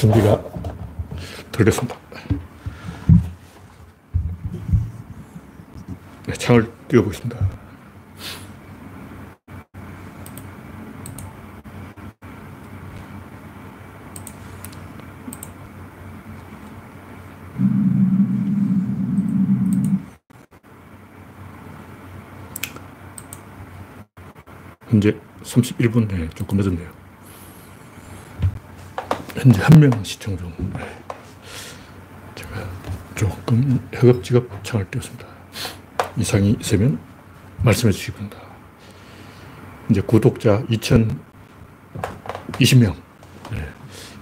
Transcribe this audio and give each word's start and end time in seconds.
준비가 0.00 0.42
덜 1.52 1.66
됐습니다. 1.66 1.94
네, 6.26 6.32
창을 6.32 6.72
띄워보겠습니다. 6.88 7.36
현재 24.88 25.14
31분, 25.42 26.08
네, 26.08 26.30
조금 26.30 26.56
늦었네요. 26.56 27.09
현재 29.40 29.58
한 29.62 29.80
명 29.80 30.04
시청 30.04 30.36
중. 30.36 30.52
네. 30.74 30.80
제가 32.34 32.68
조금 33.14 33.80
허겁지겁 33.94 34.62
창을 34.62 34.90
띄웠습니다. 34.90 35.26
이상이 36.18 36.58
있으면 36.60 36.98
말씀해 37.62 37.90
주시기 37.90 38.12
바랍니다. 38.12 38.38
이제 39.88 40.02
구독자 40.02 40.62
2020명, 40.66 42.94
네. 43.52 43.66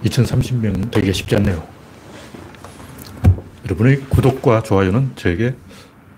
2030명 0.05 0.89
되기가 0.89 1.11
쉽지 1.11 1.35
않네요. 1.35 1.67
여러분의 3.65 3.99
구독과 4.03 4.63
좋아요는 4.63 5.17
저에게 5.17 5.53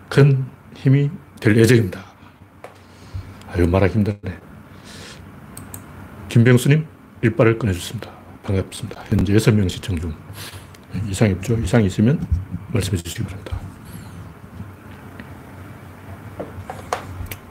큰 0.09 0.45
힘이 0.75 1.09
될 1.39 1.57
예정입니다. 1.57 2.05
아유, 3.51 3.67
말하기 3.67 3.95
힘드네. 3.95 4.39
김병수님, 6.29 6.85
일발을 7.23 7.57
꺼내주습니다 7.57 8.10
반갑습니다. 8.43 9.03
현재 9.05 9.33
6명 9.33 9.69
시청 9.69 9.99
중. 9.99 10.13
이상이 11.07 11.33
없죠? 11.33 11.57
이상이 11.57 11.85
있으면 11.87 12.25
말씀해 12.73 12.97
주시기 12.97 13.23
바랍니다. 13.23 13.59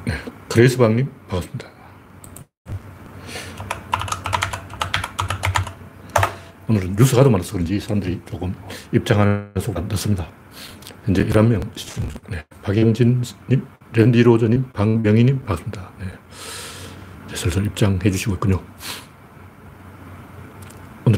네, 0.05 0.15
그레이스방님, 0.49 1.11
반갑습니다. 1.29 1.69
오늘은 6.69 6.95
뉴스가 6.97 7.25
더 7.25 7.31
많아서 7.31 7.53
그런지 7.53 7.81
사람들이 7.81 8.21
조금 8.29 8.55
입장하는 8.93 9.51
속도가 9.59 9.81
늦습니다. 9.89 10.29
현재 11.05 11.25
11명 11.25 11.77
시청 11.77 12.09
중. 12.09 12.21
네, 12.29 12.45
박영진님, 12.63 13.23
랜디로저님, 13.93 14.71
박명희님, 14.73 15.39
반갑습니다. 15.41 15.91
네. 16.01 16.07
슬슬 17.35 17.65
입장해 17.65 18.11
주시고 18.11 18.35
있군요. 18.35 18.63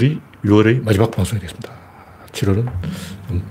오늘이 0.03 0.21
6월의 0.45 0.83
마지막 0.83 1.13
방송이 1.13 1.41
되겠습니다. 1.43 1.73
7월은 2.33 2.67
좀 3.29 3.43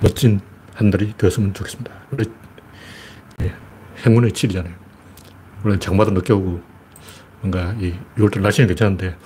멋진 0.00 0.40
한 0.74 0.90
달이 0.90 1.14
되었으면 1.16 1.54
좋겠습니다. 1.54 1.90
원래 2.10 2.24
예, 3.40 3.54
행운의 4.04 4.32
7이잖아요. 4.32 4.74
물론 5.62 5.80
장마도 5.80 6.10
늦게 6.10 6.34
오고 6.34 6.60
뭔가 7.40 7.72
이 7.80 7.94
6월달 8.18 8.42
날씨는 8.42 8.68
괜찮은데 8.68 9.16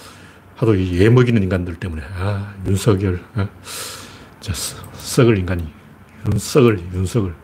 하도 0.55 0.77
이 0.77 0.97
예먹이는 1.01 1.43
인간들 1.43 1.75
때문에 1.75 2.03
아 2.15 2.55
윤석열 2.67 3.21
아, 3.35 3.49
진짜 4.39 4.79
썩을 4.95 5.39
인간이 5.39 5.67
윤석을 6.31 6.79
윤석을 6.95 7.35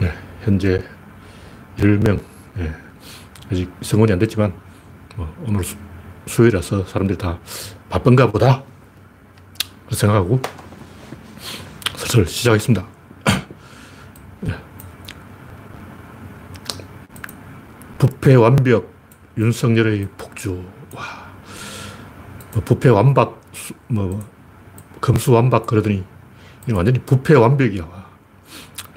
네, 0.00 0.12
현재 0.42 0.84
10명 1.78 2.22
예, 2.58 2.72
아직 3.50 3.68
성원이 3.80 4.12
안 4.12 4.20
됐지만 4.20 4.54
뭐 5.16 5.34
오늘 5.44 5.64
수, 6.26 6.34
수요일이라서 6.34 6.86
사람들이 6.86 7.18
다 7.18 7.38
바쁜가 7.90 8.30
보다 8.30 8.62
생각하고 9.90 10.40
슬슬 11.96 12.26
시작하겠습니다. 12.26 12.86
예. 14.46 14.54
부패 17.98 18.34
완벽 18.34 18.92
윤석열의 19.36 20.08
폭주 20.16 20.64
와 20.94 21.22
뭐 22.54 22.62
부패 22.64 22.90
완박 22.90 23.40
뭐 23.88 24.22
검수 25.00 25.32
완박 25.32 25.66
그러더니 25.66 26.04
완전히 26.72 26.98
부패 27.00 27.34
완벽이야. 27.34 27.88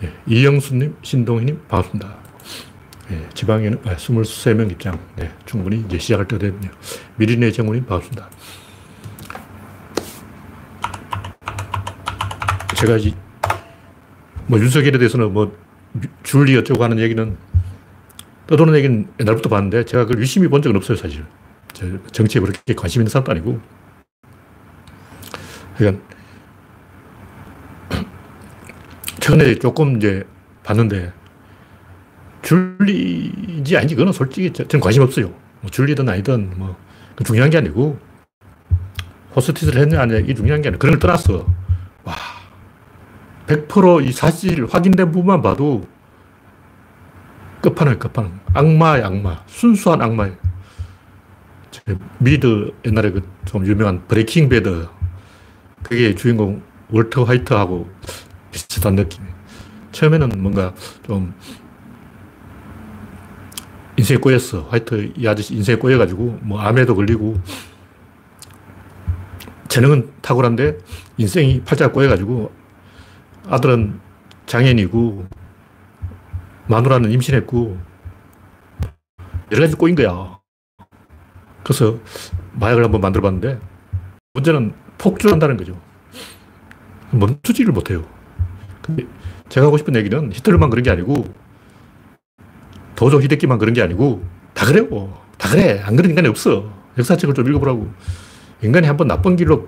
예. 0.04 0.14
이영수님, 0.28 0.98
신동희님 1.02 1.62
반갑습니다. 1.68 2.16
예, 3.12 3.30
지방에는 3.34 3.80
아, 3.86 3.96
23명 3.96 4.72
입장. 4.72 5.00
네, 5.16 5.32
충분히 5.46 5.84
이제 5.88 6.00
시작할 6.00 6.28
때가 6.28 6.40
됐네요. 6.40 6.72
미리네 7.18 7.52
정훈님 7.52 7.86
반갑습니다. 7.86 8.30
제가 12.76 12.98
이제 12.98 13.14
뭐 14.48 14.60
윤석열에 14.60 14.98
대해서는 14.98 15.32
뭐 15.32 15.56
줄리 16.24 16.58
어쩌고 16.58 16.84
하는 16.84 17.00
얘기는 17.00 17.38
떠도는 18.48 18.76
얘기는 18.76 19.08
옛날부터 19.20 19.50
봤는데 19.50 19.86
제가 19.86 20.06
그걸 20.06 20.22
유심히 20.22 20.48
본 20.48 20.62
적은 20.62 20.76
없어요, 20.76 20.98
사실. 20.98 21.26
정치에 22.12 22.42
그렇게 22.42 22.74
관심 22.74 23.02
있는 23.02 23.10
사람도 23.10 23.32
아니고. 23.32 23.60
그러니까 25.78 26.04
최근에 29.20 29.56
조금 29.56 29.98
이제 29.98 30.24
봤는데 30.64 31.12
줄리인지 32.46 33.76
아닌지 33.76 33.96
그거는 33.96 34.14
솔직히 34.14 34.54
저는 34.54 34.80
관심 34.80 35.04
없어요. 35.04 35.34
뭐 35.62 35.70
줄리든 35.70 36.08
아니든 36.08 36.54
뭐 36.58 36.78
중요한 37.26 37.50
게 37.50 37.58
아니고 37.58 38.00
호스티스를 39.36 39.82
했냐 39.82 40.02
아니냐 40.02 40.20
이게 40.20 40.34
중요한 40.34 40.62
게 40.62 40.70
아니고 40.70 40.80
그런 40.80 40.94
걸 40.94 41.00
떠났어. 41.00 41.46
와. 42.06 42.16
100%이 43.48 44.12
사실 44.12 44.66
확인된 44.66 45.12
부분만 45.12 45.42
봐도 45.42 45.86
끝판왕 47.62 48.00
끝판왕. 48.00 48.40
악마의 48.54 49.04
악마. 49.04 49.44
순수한 49.48 50.02
악마예요. 50.02 50.36
미드 52.20 52.72
옛날에 52.86 53.12
그 53.12 53.36
좀 53.46 53.66
유명한 53.66 54.06
Breaking 54.08 54.50
Bad 54.50 54.88
그게 55.84 56.14
주인공 56.16 56.62
월터 56.90 57.24
화이트하고 57.24 57.90
비슷한 58.52 58.96
느낌. 58.96 59.24
처음에는 59.92 60.30
뭔가 60.42 60.74
좀 61.06 61.34
인생에 64.06 64.20
꼬였어. 64.20 64.68
화이트 64.70 65.14
이 65.18 65.28
아저씨 65.28 65.56
인생에 65.56 65.78
꼬여가지고 65.78 66.40
뭐 66.44 66.60
암에도 66.62 66.96
걸리고 66.96 67.42
재능은 69.68 70.12
탁월한데 70.22 70.78
인생이 71.18 71.64
팔자가 71.64 71.92
꼬여가지고 71.92 72.52
아들은 73.48 74.00
장애인이고 74.46 75.26
마누라는 76.68 77.12
임신했고 77.14 77.80
여러 79.52 79.64
가지 79.64 79.76
꼬인 79.76 79.96
거야. 79.96 80.40
그래서 81.64 81.98
마약을 82.54 82.84
한번 82.84 83.02
만들어 83.02 83.24
봤는데 83.24 83.60
문제는 84.36 84.76
폭주한다는 85.00 85.58
거죠. 85.58 85.82
멈추지를 87.10 87.74
못해요. 87.74 88.06
근데 88.84 89.08
제가 89.50 89.66
하고 89.66 89.80
싶은 89.80 89.96
얘기는 89.96 90.32
히틀러만 90.32 90.70
그런 90.70 90.84
게 90.84 90.92
아니고 90.92 91.45
도조 92.96 93.22
히데키만 93.22 93.58
그런 93.58 93.74
게 93.74 93.82
아니고 93.82 94.24
다 94.54 94.66
그래요. 94.66 95.18
다 95.38 95.50
그래. 95.50 95.82
안 95.84 95.96
그런 95.96 96.10
인간이 96.10 96.28
없어. 96.28 96.72
역사책을 96.98 97.34
좀 97.34 97.48
읽어보라고. 97.48 97.92
인간이 98.62 98.88
한번 98.88 99.08
나쁜 99.08 99.36
길로 99.36 99.68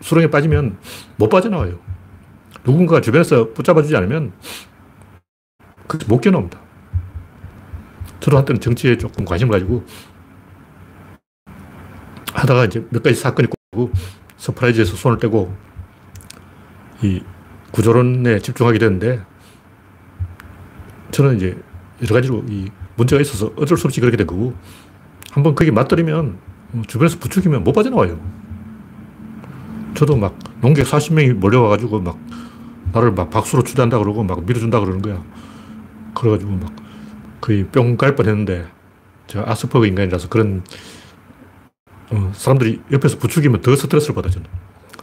수렁에 0.00 0.28
빠지면 0.28 0.78
못 1.16 1.28
빠져나와요. 1.28 1.78
누군가 2.64 3.00
주변에서 3.00 3.52
붙잡아주지 3.52 3.96
않으면 3.96 4.32
못 6.06 6.20
견뎌옵니다. 6.20 6.58
저도 8.20 8.36
한때는 8.36 8.60
정치에 8.60 8.96
조금 8.96 9.24
관심을 9.24 9.50
가지고 9.52 9.84
하다가 12.32 12.66
이제 12.66 12.86
몇 12.90 13.02
가지 13.02 13.16
사건을 13.16 13.48
겪고 13.72 13.90
서프라이즈에서 14.36 14.96
손을 14.96 15.18
떼고 15.18 15.54
이 17.02 17.22
구조론에 17.72 18.40
집중하게 18.40 18.78
되는데 18.78 19.22
저는 21.10 21.36
이제 21.36 21.56
여러 22.02 22.14
가지로 22.14 22.44
이 22.48 22.68
문제가 22.96 23.20
있어서 23.22 23.52
어쩔 23.56 23.76
수 23.78 23.86
없이 23.86 24.00
그렇게 24.00 24.16
된 24.16 24.26
거고 24.26 24.54
한 25.32 25.42
번 25.44 25.54
그게 25.54 25.70
맞들이면 25.70 26.38
주변에서 26.88 27.18
부추기면 27.18 27.64
못 27.64 27.72
빠져나와요. 27.72 28.18
저도 29.94 30.16
막 30.16 30.36
농객 30.60 30.86
40명이 30.86 31.34
몰려와가지고 31.34 32.00
막 32.00 32.18
나를 32.92 33.12
막 33.12 33.30
박수로 33.30 33.62
추대한다 33.62 33.98
그러고 33.98 34.24
막 34.24 34.44
밀어준다 34.44 34.80
그러는 34.80 35.02
거야. 35.02 35.22
그래가지고 36.14 36.52
막 36.52 36.72
거의 37.40 37.64
뿅 37.66 37.96
갈 37.96 38.16
뻔했는데 38.16 38.66
제가 39.28 39.50
아스퍼그 39.50 39.86
인간이라서 39.86 40.28
그런 40.28 40.62
어, 42.10 42.32
사람들이 42.34 42.80
옆에서 42.90 43.18
부추기면 43.18 43.60
더 43.62 43.76
스트레스를 43.76 44.14
받아 44.14 44.28
저는. 44.30 44.46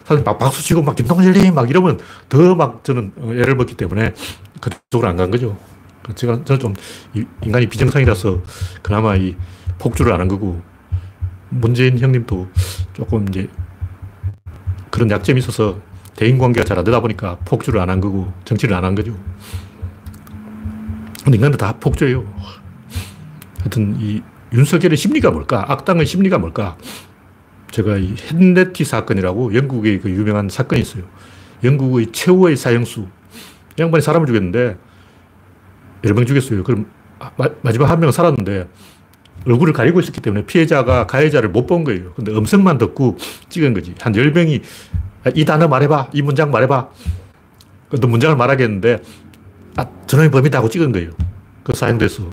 사실 0.05 0.23
막 0.23 0.37
박수 0.37 0.63
치고 0.63 0.83
막 0.83 0.95
김동실님 0.95 1.53
막 1.53 1.69
이러면 1.69 1.99
더 2.29 2.55
막 2.55 2.83
저는 2.83 3.13
애를 3.19 3.55
먹기 3.55 3.75
때문에 3.75 4.13
그쪽으로 4.61 5.09
안 5.09 5.17
간 5.17 5.31
거죠. 5.31 5.57
제가, 6.15 6.43
저는 6.45 6.59
좀 6.59 6.73
인간이 7.43 7.67
비정상이라서 7.67 8.41
그나마 8.81 9.15
이 9.15 9.35
폭주를 9.79 10.13
안 10.13 10.21
한 10.21 10.27
거고, 10.27 10.61
문재인 11.49 11.97
형님도 11.99 12.47
조금 12.93 13.27
이제 13.29 13.47
그런 14.89 15.09
약점이 15.09 15.39
있어서 15.39 15.79
대인 16.15 16.37
관계가 16.37 16.65
잘 16.65 16.77
안 16.77 16.83
되다 16.83 16.99
보니까 16.99 17.37
폭주를 17.45 17.79
안 17.79 17.89
한 17.89 18.01
거고 18.01 18.33
정치를 18.43 18.75
안 18.75 18.83
한 18.83 18.95
거죠. 18.95 19.15
인간들 21.27 21.57
다 21.57 21.73
폭주예요. 21.79 22.25
하여튼 23.59 23.95
이 23.99 24.21
윤석열의 24.53 24.97
심리가 24.97 25.29
뭘까? 25.31 25.65
악당의 25.67 26.05
심리가 26.05 26.37
뭘까? 26.37 26.77
제가 27.71 27.97
이 27.97 28.15
헨네티 28.31 28.83
사건이라고 28.85 29.53
영국의 29.53 29.99
그 30.01 30.09
유명한 30.09 30.49
사건이 30.49 30.81
있어요. 30.81 31.03
영국의 31.63 32.11
최후의 32.13 32.55
사형수. 32.57 33.07
양반이 33.77 34.01
사람을 34.01 34.25
죽였는데 34.27 34.77
여러 36.03 36.15
명 36.15 36.25
죽였어요. 36.25 36.63
그럼 36.63 36.85
마, 37.37 37.71
지막 37.71 37.89
한 37.89 37.99
명은 37.99 38.11
살았는데 38.11 38.67
얼굴을 39.45 39.73
가리고 39.73 39.99
있었기 39.99 40.21
때문에 40.21 40.45
피해자가 40.45 41.07
가해자를 41.07 41.49
못 41.49 41.67
본 41.67 41.83
거예요. 41.83 42.13
근데 42.15 42.31
음성만 42.31 42.77
듣고 42.77 43.17
찍은 43.49 43.73
거지. 43.73 43.93
한 43.99 44.13
10명이 44.13 44.61
이 45.35 45.45
단어 45.45 45.67
말해봐. 45.67 46.09
이 46.13 46.21
문장 46.21 46.51
말해봐. 46.51 46.89
너 48.01 48.07
문장을 48.07 48.35
말하겠는데 48.35 49.01
아, 49.77 49.85
저놈이 50.07 50.29
범이다 50.31 50.61
고 50.61 50.69
찍은 50.69 50.91
거예요. 50.91 51.11
그 51.63 51.73
사형돼서. 51.73 52.23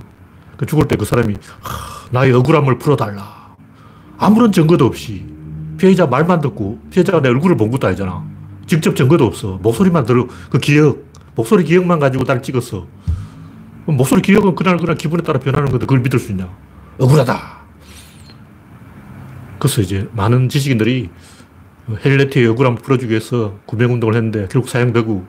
그 0.57 0.67
죽을 0.67 0.87
때 0.87 0.97
그 0.97 1.05
사람이 1.05 1.35
나의 2.11 2.33
억울함을 2.33 2.79
풀어달라. 2.79 3.55
아무런 4.19 4.53
증거도 4.53 4.87
없이 4.87 5.27
피해자 5.79 6.07
말만 6.07 6.41
듣고 6.41 6.79
피해자가 6.91 7.21
내 7.21 7.29
얼굴을 7.29 7.57
본 7.57 7.71
것도 7.71 7.87
아니잖아. 7.89 8.25
직접 8.67 8.95
증거도 8.95 9.25
없어. 9.25 9.59
목소리만 9.63 10.07
들어 10.07 10.27
그 10.51 10.59
기억, 10.59 11.05
목소리 11.35 11.65
기억만 11.65 11.99
가지고 11.99 12.25
날 12.25 12.41
찍었어. 12.43 12.87
목소리 13.87 14.23
기억은 14.23 14.55
그날 14.55 14.77
그날 14.79 14.97
기분에 14.97 15.23
따라 15.23 15.39
변하는 15.39 15.71
건데 15.71 15.87
그걸 15.87 16.01
믿을 16.01 16.19
수 16.19 16.33
있냐? 16.33 16.49
억울하다. 16.99 17.65
그래서 19.59 19.83
이제 19.83 20.09
많은 20.13 20.49
지식인들이 20.49 21.11
헬레트의 22.05 22.47
억울함을 22.49 22.79
풀어주기 22.79 23.11
위해서 23.11 23.59
구명운동을 23.67 24.15
했는데 24.15 24.49
결국 24.51 24.69
사형되고 24.69 25.27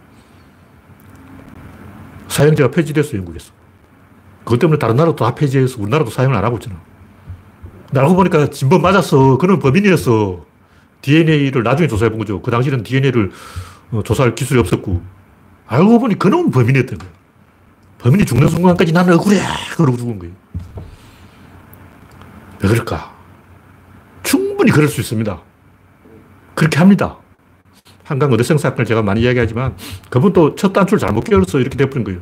사형제가 2.29 2.71
폐지됐어 2.71 3.17
영국에서. 3.17 3.51
그것 4.43 4.59
때문에 4.59 4.77
다른 4.77 4.95
나라도 4.95 5.15
다 5.15 5.33
폐지해서 5.35 5.81
우리나라도 5.81 6.11
사용을 6.11 6.35
안 6.35 6.45
하고 6.45 6.57
있잖아. 6.57 6.79
알고 7.95 8.15
보니까 8.15 8.49
진범 8.49 8.81
맞았어. 8.81 9.37
그는 9.37 9.59
범인이었어. 9.59 10.45
DNA를 11.01 11.63
나중에 11.63 11.87
조사해 11.87 12.09
본 12.09 12.19
거죠. 12.19 12.41
그 12.41 12.51
당시에는 12.51 12.83
DNA를 12.83 13.31
어, 13.91 14.01
조사할 14.03 14.35
기술이 14.35 14.59
없었고. 14.59 15.01
알고 15.67 15.99
보니 15.99 16.19
그놈은 16.19 16.51
범인이었던 16.51 16.97
거야. 16.97 17.09
범인이 18.00 18.25
죽는 18.25 18.47
순간까지 18.47 18.92
나는 18.92 19.13
억울해. 19.13 19.39
그러고 19.75 19.97
죽은 19.97 20.19
거예요. 20.19 20.33
왜 22.62 22.69
그럴까? 22.69 23.13
충분히 24.24 24.71
그럴 24.71 24.88
수 24.88 25.01
있습니다. 25.01 25.42
그렇게 26.53 26.77
합니다. 26.77 27.18
한강 28.03 28.31
어대성 28.31 28.57
사건을 28.57 28.86
제가 28.86 29.01
많이 29.01 29.21
이야기하지만 29.21 29.75
그분도 30.09 30.56
첫 30.56 30.74
단추를 30.74 31.00
잘못 31.00 31.24
끼워서 31.24 31.59
이렇게 31.59 31.75
돼버린 31.75 32.03
거예요. 32.03 32.21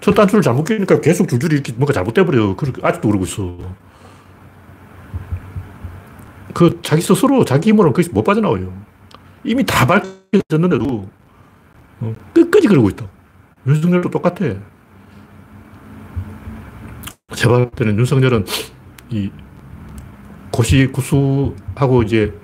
첫 0.00 0.14
단추를 0.14 0.42
잘못 0.42 0.64
끼니까 0.64 1.00
계속 1.00 1.28
줄줄이 1.28 1.54
이렇게 1.54 1.72
뭔가 1.72 1.92
잘못돼버려요. 1.92 2.56
아직도 2.82 3.08
그러고 3.08 3.24
있어. 3.24 3.58
그 6.54 6.80
자기 6.82 7.02
스스로 7.02 7.44
자기 7.44 7.70
힘으로는 7.70 7.92
그것이 7.92 8.10
못 8.10 8.22
빠져나와요. 8.22 8.72
이미 9.44 9.64
다 9.64 9.86
밝혀졌는데도 9.86 11.08
어, 12.00 12.14
끝까지 12.32 12.68
그러고 12.68 12.88
있다. 12.90 13.06
윤석열도 13.66 14.10
똑같아. 14.10 14.54
제가 17.34 17.56
볼 17.56 17.70
때는 17.70 17.98
윤석열은 17.98 18.46
이 19.10 19.30
고시 20.50 20.86
구수하고 20.86 22.02
이제 22.02 22.34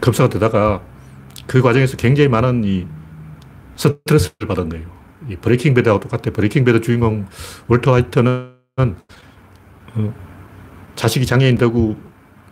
검사가 0.00 0.28
되다가 0.28 0.82
그 1.46 1.60
과정에서 1.62 1.96
굉장히 1.96 2.28
많은 2.28 2.64
이 2.64 2.86
스트레스를 3.76 4.48
받은 4.48 4.68
거예요. 4.68 4.86
이 5.28 5.36
Breaking 5.36 5.74
Bad하고 5.74 6.00
똑같아. 6.00 6.30
Breaking 6.32 6.64
Bad 6.64 6.80
주인공 6.80 7.26
월터 7.68 7.92
화이트는 7.92 8.50
어, 8.76 10.14
자식이 10.96 11.26
장애인 11.26 11.56
되고 11.56 11.96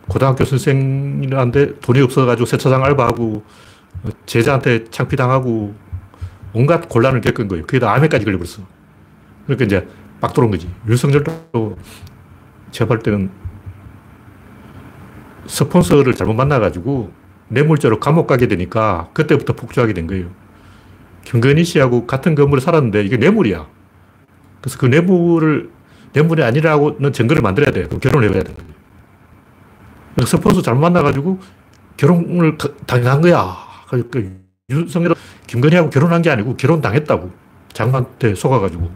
고등학교 0.08 0.44
선생님한테 0.44 1.80
돈이 1.80 2.00
없어가지고 2.00 2.46
세차장 2.46 2.84
알바하고 2.84 3.42
어, 4.04 4.08
제자한테 4.26 4.84
창피당하고 4.90 5.74
온갖 6.52 6.88
곤란을 6.88 7.20
겪은 7.20 7.48
거예요. 7.48 7.64
그게 7.66 7.78
다 7.78 7.92
암에까지 7.94 8.24
걸려버렸어. 8.24 8.66
그러니까 9.44 9.64
이제 9.64 9.88
막 10.20 10.32
들어온 10.32 10.50
거지. 10.50 10.68
윤석열도 10.88 11.76
볼 12.86 12.98
때는 13.00 13.30
스폰서를 15.46 16.14
잘못 16.14 16.34
만나가지고 16.34 17.10
뇌물죄로 17.48 17.98
감옥 18.00 18.26
가게 18.26 18.46
되니까 18.46 19.08
그때부터 19.14 19.54
폭주하게 19.54 19.94
된 19.94 20.06
거예요. 20.06 20.30
김건희 21.24 21.64
씨하고 21.64 22.06
같은 22.06 22.34
건물에 22.34 22.60
살았는데 22.60 23.02
이게 23.04 23.16
뇌물이야. 23.16 23.66
그래서 24.60 24.78
그 24.78 24.86
뇌물을 24.86 25.70
뇌물이 26.12 26.42
아니라고는 26.42 27.12
증거를 27.12 27.42
만들어야 27.42 27.70
돼. 27.70 27.84
그럼 27.84 28.00
결혼을 28.00 28.34
해야 28.34 28.42
돼. 28.42 28.54
스폰서 30.24 30.62
잘못 30.62 30.80
만나가지고 30.80 31.38
결혼을 31.96 32.58
당한 32.86 33.20
거야. 33.20 33.56
그러니까 33.88 34.20
윤석열은 34.70 35.16
김건희하고 35.46 35.88
결혼한 35.88 36.20
게 36.20 36.28
아니고 36.28 36.56
결혼 36.56 36.82
당했다고. 36.82 37.30
장모한테 37.72 38.34
속아가지고. 38.34 38.90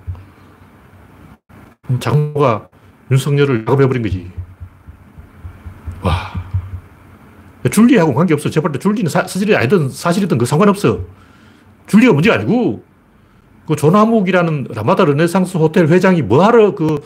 장모가 1.98 2.68
윤석열을 3.10 3.64
작업해버린 3.64 4.02
거지. 4.02 4.30
와. 6.02 6.12
줄리하고 7.70 8.12
관계없어. 8.12 8.50
제발 8.50 8.72
줄리는 8.72 9.08
사, 9.08 9.26
실이 9.26 9.56
아니든 9.56 9.88
사실이든 9.88 10.36
그 10.36 10.44
상관없어. 10.44 11.00
줄리가 11.86 12.12
문제가 12.12 12.36
아니고, 12.36 12.84
그 13.66 13.74
조나묵이라는 13.76 14.68
라마다 14.74 15.04
르네상스 15.04 15.56
호텔 15.56 15.86
회장이 15.86 16.20
뭐하러 16.22 16.74
그 16.74 17.02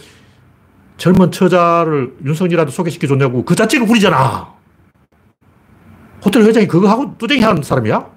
젊은 0.96 1.30
처자를 1.30 2.16
윤석열한테 2.24 2.72
소개시켜줬냐고. 2.72 3.44
그 3.44 3.54
자체가 3.54 3.84
우리잖아. 3.88 4.54
호텔 6.24 6.42
회장이 6.42 6.66
그거 6.66 6.88
하고 6.88 7.16
뚜쟁이 7.18 7.42
하는 7.42 7.62
사람이야? 7.62 8.15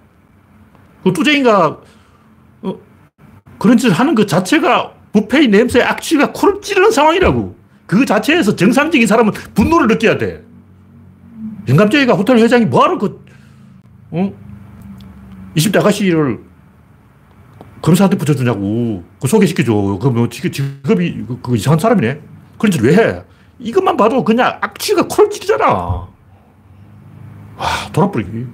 그 1.03 1.13
뚜쟁이가, 1.13 1.79
어, 2.63 2.75
그런 3.57 3.77
짓을 3.77 3.93
하는 3.93 4.15
그 4.15 4.25
자체가 4.25 4.93
부패의 5.13 5.47
냄새 5.47 5.81
악취가 5.81 6.31
코를 6.33 6.61
찌르는 6.61 6.91
상황이라고. 6.91 7.55
그 7.87 8.05
자체에서 8.05 8.55
정상적인 8.55 9.07
사람은 9.07 9.33
분노를 9.55 9.87
느껴야 9.87 10.17
돼. 10.17 10.43
영감쟁이가 11.67 12.13
호텔 12.13 12.37
회장이 12.37 12.65
뭐하러 12.65 12.97
그, 12.97 13.23
어? 14.11 14.33
20대 15.55 15.79
아가씨를 15.79 16.39
검사한테 17.81 18.17
붙여주냐고. 18.17 19.03
그 19.21 19.27
소개시켜줘. 19.27 19.73
그 20.01 20.07
뭐, 20.09 20.29
직업이, 20.29 21.25
그, 21.27 21.39
그 21.41 21.55
이상한 21.55 21.79
사람이네. 21.79 22.21
그런 22.57 22.71
짓 22.71 22.81
왜 22.81 22.95
해? 22.95 23.23
이것만 23.57 23.97
봐도 23.97 24.23
그냥 24.23 24.57
악취가 24.61 25.07
코를 25.07 25.29
찌르잖아. 25.29 25.65
와, 25.65 26.07
돌아버리기. 27.91 28.45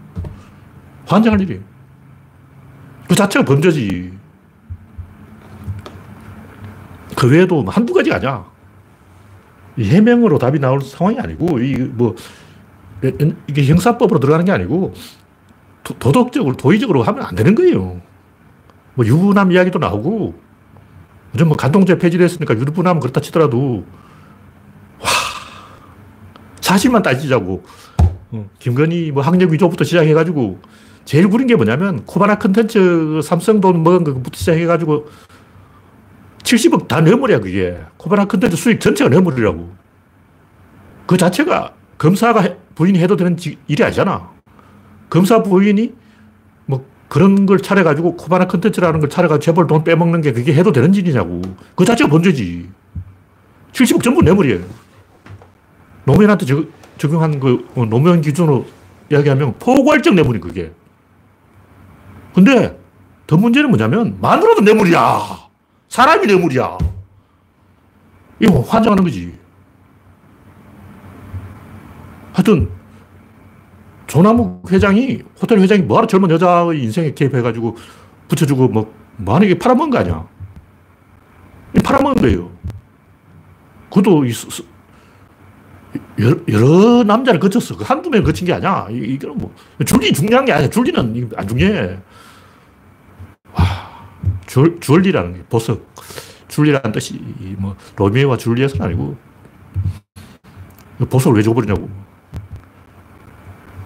환장할 1.07 1.41
일이에요. 1.41 1.61
그 3.07 3.15
자체가 3.15 3.45
범죄지. 3.45 4.11
그 7.15 7.29
외에도 7.29 7.63
한두 7.67 7.93
가지가 7.93 8.17
아니야. 8.17 8.45
해명으로 9.79 10.37
답이 10.37 10.59
나올 10.59 10.81
상황이 10.81 11.19
아니고, 11.19 11.59
이 11.59 11.75
뭐, 11.77 12.15
이게 13.47 13.65
형사법으로 13.65 14.19
들어가는 14.19 14.45
게 14.45 14.51
아니고 14.51 14.93
도, 15.83 16.11
덕적으로 16.11 16.55
도의적으로 16.55 17.03
하면 17.03 17.23
안 17.23 17.35
되는 17.35 17.55
거예요. 17.55 18.01
뭐 18.95 19.05
유부남 19.05 19.51
이야기도 19.51 19.79
나오고 19.79 20.33
요즘 21.33 21.47
뭐 21.49 21.57
간통죄 21.57 21.97
폐지됐으니까 21.97 22.55
유부남 22.55 22.99
그렇다 22.99 23.19
치더라도 23.19 23.85
와 24.99 25.09
사실만 26.61 27.01
따지자고 27.03 27.63
어, 28.31 28.49
김건희 28.59 29.11
뭐 29.11 29.21
학력 29.21 29.51
위조부터 29.51 29.83
시작해가지고 29.83 30.59
제일 31.05 31.29
구린 31.29 31.47
게 31.47 31.55
뭐냐면 31.55 32.03
코바나 32.05 32.39
컨텐츠 32.39 33.21
삼성 33.23 33.61
돈 33.61 33.83
먹은 33.83 34.03
것부터 34.03 34.37
시작해가지고 34.37 35.07
70억 36.43 36.87
다 36.87 37.01
뇌물이야 37.01 37.39
그게 37.39 37.79
코바나 37.97 38.25
컨텐츠 38.25 38.57
수익 38.57 38.81
전체가 38.81 39.09
뇌물이라고 39.09 39.69
그 41.05 41.17
자체가 41.17 41.73
검사가 41.97 42.55
부인이 42.75 42.99
해도 42.99 43.15
되는 43.15 43.37
일이 43.67 43.83
아니잖아. 43.83 44.31
검사 45.09 45.41
부인이 45.41 45.93
뭐 46.65 46.85
그런 47.07 47.45
걸 47.45 47.59
차려가지고 47.59 48.17
코바나 48.17 48.47
컨텐츠라는 48.47 48.99
걸 48.99 49.09
차려가지고 49.09 49.39
재벌 49.39 49.67
돈 49.67 49.83
빼먹는 49.83 50.21
게 50.21 50.33
그게 50.33 50.53
해도 50.53 50.71
되는 50.71 50.93
일이냐고. 50.93 51.41
그 51.75 51.85
자체가 51.85 52.09
범죄지. 52.09 52.69
70억 53.71 54.03
전부 54.03 54.21
뇌물이에요. 54.21 54.61
노무현한테 56.05 56.45
적, 56.45 56.65
적용한 56.97 57.39
그 57.39 57.67
어, 57.75 57.85
노무현 57.85 58.21
기준으로 58.21 58.65
이야기하면 59.11 59.55
포괄적 59.59 60.15
뇌물이 60.15 60.39
그게. 60.39 60.71
근데 62.35 62.77
더 63.25 63.37
문제는 63.37 63.69
뭐냐면 63.69 64.17
마누라도 64.19 64.59
뇌물이야. 64.61 64.99
사람이 65.87 66.27
뇌물이야. 66.27 66.77
이거 68.41 68.59
환장하는 68.59 69.05
거지. 69.05 69.33
하여튼, 72.33 72.69
조남욱 74.07 74.69
회장이, 74.69 75.23
호텔 75.41 75.59
회장이 75.59 75.83
뭐하러 75.83 76.07
젊은 76.07 76.29
여자의 76.29 76.83
인생에 76.83 77.13
개입해가지고 77.13 77.77
붙여주고 78.27 78.67
뭐, 78.67 78.93
뭐하는 79.15 79.47
게 79.47 79.57
팔아먹은 79.57 79.89
거 79.89 79.99
아니야. 79.99 80.27
팔아먹은 81.85 82.21
거예요. 82.21 82.51
그도 83.89 84.25
여러, 86.19 86.37
여러 86.49 87.03
남자를 87.03 87.39
거쳤어. 87.39 87.77
그 87.77 87.85
한두 87.85 88.09
명 88.09 88.23
거친 88.23 88.45
게 88.45 88.51
아니야. 88.51 88.87
이거는 88.91 89.37
뭐, 89.37 89.55
줄리 89.85 90.11
중요한 90.11 90.43
게 90.43 90.51
아니야. 90.51 90.69
줄리는 90.69 91.31
안 91.37 91.47
중요해. 91.47 91.97
와, 94.55 94.63
줄, 94.63 94.79
줄리라는 94.79 95.33
게 95.33 95.43
보석. 95.43 95.93
줄리라는 96.47 96.91
뜻이 96.91 97.19
뭐, 97.57 97.75
로미오와 97.95 98.37
줄리엣은 98.37 98.81
아니고, 98.81 99.17
보석을 101.09 101.37
왜 101.37 101.43
줘버리냐고. 101.43 101.89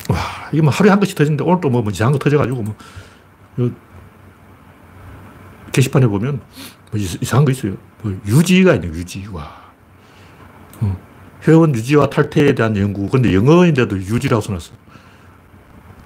와, 0.10 0.18
이게 0.52 0.62
뭐 0.62 0.72
하루에 0.72 0.90
한 0.90 1.00
번씩 1.00 1.18
터지는데 1.18 1.44
오늘 1.44 1.62
또뭐 1.62 1.82
뭐 1.82 1.92
이상한 1.92 2.14
거 2.14 2.20
터져가지고 2.20 2.64
뭐, 2.64 2.76
게시판에 5.72 6.08
보면 6.08 6.42
뭐 6.92 7.00
이상한 7.00 7.46
거 7.46 7.52
있어요. 7.52 7.78
뭐 8.02 8.16
유지가 8.26 8.76
있네, 8.76 8.88
유지. 8.88 9.28
와. 9.32 9.50
어. 10.82 10.98
회원 11.48 11.74
유지와 11.74 12.10
탈퇴에 12.10 12.54
대한 12.54 12.76
연구. 12.78 13.08
근데 13.10 13.34
영어인데도 13.34 13.98
유지라고 13.98 14.42
써놨어. 14.42 14.74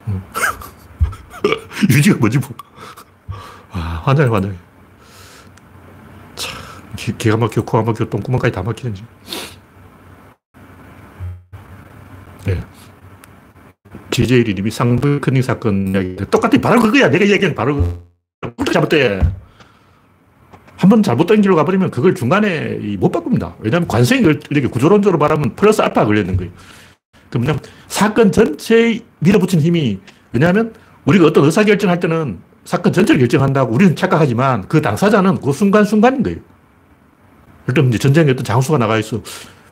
어. 0.07 0.31
유지가 1.89 2.17
뭐지, 2.17 2.39
뭐. 2.39 2.49
아, 3.73 4.01
환장해, 4.05 4.29
환장해. 4.31 4.55
참, 6.35 6.61
기, 6.95 7.17
기가 7.17 7.37
막혀, 7.37 7.63
코가 7.63 7.83
막혀, 7.83 8.05
똥구멍까지 8.05 8.53
다 8.53 8.61
막히는지. 8.61 9.03
네. 12.45 12.63
GJ리 14.11 14.53
님이 14.53 14.69
상부커닝 14.69 15.41
사건 15.41 15.87
이야기. 15.87 16.15
똑같아. 16.29 16.59
바로 16.61 16.81
그거야. 16.81 17.09
내가 17.09 17.27
얘기한 17.27 17.55
바로 17.55 17.75
그거. 17.75 18.71
잘못돼. 18.71 19.21
한번 20.77 21.01
잘못 21.01 21.25
던기로 21.25 21.55
가버리면 21.55 21.89
그걸 21.91 22.13
중간에 22.13 22.75
못 22.99 23.11
바꿉니다. 23.11 23.55
왜냐하면 23.59 23.87
관성이 23.87 24.21
이렇게 24.21 24.67
구조론적으로 24.67 25.17
말하면 25.17 25.55
플러스 25.55 25.81
알파 25.81 26.05
걸리는 26.05 26.35
거예요. 26.37 26.51
그럼 27.29 27.57
사건 27.87 28.31
전체에 28.31 28.99
밀어붙인 29.19 29.61
힘이 29.61 29.99
왜냐하면 30.31 30.73
우리가 31.05 31.25
어떤 31.25 31.45
의사결정할 31.45 31.99
때는 31.99 32.39
사건 32.65 32.93
전체를 32.93 33.19
결정한다고 33.19 33.73
우리는 33.73 33.95
착각하지만 33.95 34.67
그 34.67 34.81
당사자는 34.81 35.41
그 35.41 35.51
순간순간인 35.51 36.23
거예요. 36.23 36.39
예를 37.63 37.73
들면 37.73 37.99
전쟁에 37.99 38.31
어떤 38.31 38.43
장수가 38.43 38.77
나가 38.77 38.97
있어. 38.97 39.21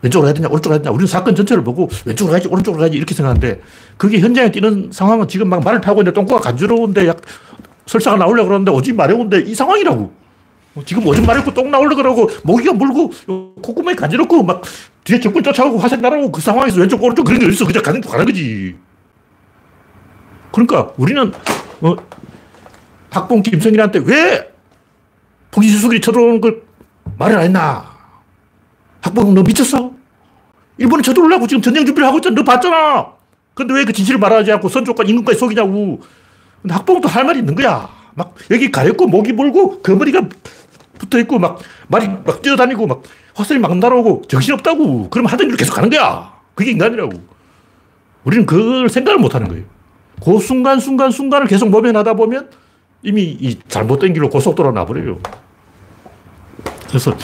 왼쪽으로 0.01 0.25
가야 0.25 0.33
되냐, 0.33 0.47
오른쪽으로 0.47 0.71
가야 0.71 0.81
되냐. 0.81 0.91
우리는 0.91 1.07
사건 1.07 1.35
전체를 1.35 1.63
보고 1.63 1.89
왼쪽으로 2.05 2.31
가야지, 2.31 2.47
오른쪽으로 2.47 2.79
가야지 2.79 2.97
이렇게 2.97 3.13
생각하는데 3.13 3.61
그게 3.97 4.19
현장에 4.19 4.51
뛰는 4.51 4.89
상황은 4.91 5.27
지금 5.27 5.49
막 5.49 5.63
말을 5.63 5.81
타고 5.81 6.01
있는데 6.01 6.13
똥꼬가 6.13 6.41
간지러운데 6.41 7.07
약 7.07 7.21
설사가 7.85 8.17
나오려고 8.17 8.49
그러는데 8.49 8.71
오지 8.71 8.93
마려운데 8.93 9.41
이 9.41 9.55
상황이라고. 9.55 10.21
뭐 10.73 10.83
지금 10.85 11.05
오줌 11.05 11.25
마렵고 11.25 11.53
똥 11.53 11.69
나오려 11.69 11.95
그러고 11.95 12.29
모기가 12.43 12.73
물고 12.73 13.11
콧구멍이 13.61 13.95
간지럽고 13.97 14.41
막 14.43 14.61
뒤에 15.03 15.19
적군 15.19 15.43
쫓아오고 15.43 15.77
화살 15.77 15.99
날아오고 15.99 16.31
그 16.31 16.41
상황에서 16.41 16.79
왼쪽 16.79 17.03
오른쪽 17.03 17.25
그런 17.25 17.39
게 17.39 17.45
어딨어 17.45 17.67
그냥 17.67 17.83
가는 17.83 17.99
가는 17.99 18.25
거지 18.25 18.75
그러니까 20.53 20.93
우리는 20.97 21.31
어, 21.81 21.95
박봉 23.11 23.43
김성일한테 23.43 23.99
왜 24.05 24.51
통신수들이 25.51 26.01
쳐들어오는 26.01 26.41
걸 26.41 26.63
말을 27.19 27.37
안 27.37 27.43
했나 27.43 27.85
박봉 29.01 29.35
너 29.35 29.43
미쳤어? 29.43 29.91
일본이 30.79 31.03
쳐들어오려고 31.03 31.45
지금 31.45 31.61
전쟁 31.61 31.85
준비를 31.85 32.07
하고 32.07 32.17
있잖아 32.17 32.33
너 32.35 32.43
봤잖아 32.43 33.13
근데 33.53 33.73
왜 33.75 33.83
그 33.85 33.93
진실을 33.93 34.19
말하지 34.19 34.51
않고 34.53 34.69
선조과 34.69 35.03
임금까지 35.03 35.37
속이냐고 35.37 36.01
근데 36.61 36.73
학봉도 36.73 37.07
할 37.07 37.25
말이 37.25 37.39
있는 37.39 37.53
거야 37.53 37.89
막 38.15 38.33
여기 38.49 38.71
가렵고 38.71 39.07
목이 39.07 39.33
물고 39.33 39.81
그 39.81 39.91
머리가 39.91 40.21
붙어 40.97 41.19
있고 41.19 41.37
막 41.37 41.59
말이 41.87 42.07
막 42.07 42.41
뛰어다니고 42.41 42.87
막 42.87 43.03
화살이 43.33 43.59
막 43.59 43.75
날아오고 43.77 44.23
정신없다고. 44.27 45.09
그러면 45.09 45.31
하던 45.31 45.49
일 45.49 45.57
계속 45.57 45.73
가는 45.73 45.89
거야. 45.89 46.31
그게 46.53 46.71
인간이라고. 46.71 47.11
우리는 48.23 48.45
그걸 48.45 48.89
생각을 48.89 49.19
못 49.19 49.33
하는 49.33 49.47
거예요. 49.47 49.63
그 50.23 50.37
순간, 50.39 50.79
순간, 50.79 51.09
순간을 51.09 51.47
계속 51.47 51.69
모면하다 51.69 52.13
보면 52.13 52.49
이미 53.03 53.23
이 53.23 53.59
잘못된 53.67 54.13
길로 54.13 54.29
고속도로 54.29 54.71
나버려요. 54.71 55.19
그래서 56.87 57.15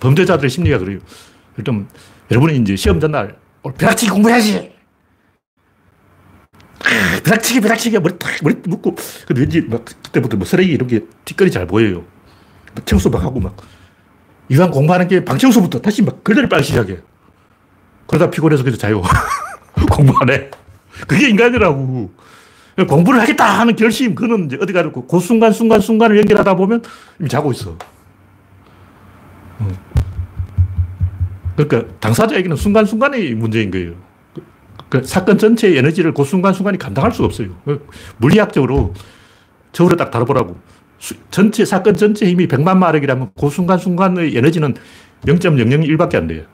범죄자들의 0.00 0.48
심리가 0.50 0.78
그래요. 0.78 0.98
일단 1.56 1.86
여러분이 2.30 2.56
이제 2.58 2.76
시험 2.76 3.00
전날 3.00 3.36
벼락치기 3.78 4.10
공부해야지. 4.10 4.72
벼락치기, 7.24 7.60
벼락치기, 7.60 7.98
머리 7.98 8.18
탁, 8.18 8.30
머리 8.42 8.54
묶고. 8.66 8.94
근데 9.26 9.40
왠지 9.40 9.62
막 9.62 9.84
그때부터 9.84 10.36
뭐 10.36 10.46
쓰레기 10.46 10.72
이런 10.72 10.86
게 10.88 11.00
뒷거리 11.24 11.50
잘 11.50 11.66
보여요. 11.66 12.04
청소 12.84 13.08
막 13.10 13.22
하고 13.22 13.40
막. 13.40 13.56
이왕 14.50 14.70
공부하는 14.70 15.08
게 15.08 15.24
방청소부터 15.24 15.80
다시 15.80 16.02
막 16.02 16.22
글들을 16.22 16.48
빨기 16.48 16.66
시작해. 16.66 16.98
그러다 18.06 18.30
피곤해서 18.30 18.62
그냥 18.62 18.78
자요. 18.78 19.02
공부 19.90 20.14
안 20.20 20.30
해. 20.30 20.50
그게 21.08 21.28
인간이라고. 21.30 22.12
공부를 22.88 23.20
하겠다 23.20 23.60
하는 23.60 23.76
결심, 23.76 24.14
그는 24.14 24.46
이제 24.46 24.58
어디 24.60 24.72
가고 24.72 25.06
그 25.06 25.20
순간, 25.20 25.52
순간, 25.52 25.80
순간을 25.80 26.18
연결하다 26.18 26.56
보면 26.56 26.82
이미 27.20 27.28
자고 27.28 27.52
있어. 27.52 27.76
그러니까 31.56 31.96
당사자에게는 32.00 32.56
순간순간이 32.56 33.34
문제인 33.34 33.70
거예요. 33.70 33.94
그 34.88 35.04
사건 35.04 35.38
전체의 35.38 35.78
에너지를 35.78 36.12
그 36.12 36.24
순간순간이 36.24 36.78
감당할 36.78 37.12
수가 37.12 37.26
없어요. 37.26 37.48
물리학적으로 38.18 38.92
저울에 39.72 39.96
딱 39.96 40.10
달아보라고. 40.10 40.58
전체, 41.30 41.64
사건 41.64 41.94
전체 41.94 42.26
힘이 42.26 42.48
100만 42.48 42.78
마력이라면 42.78 43.32
그 43.38 43.50
순간순간의 43.50 44.36
에너지는 44.36 44.74
0.001밖에 45.26 46.16
안 46.16 46.26
돼요. 46.26 46.44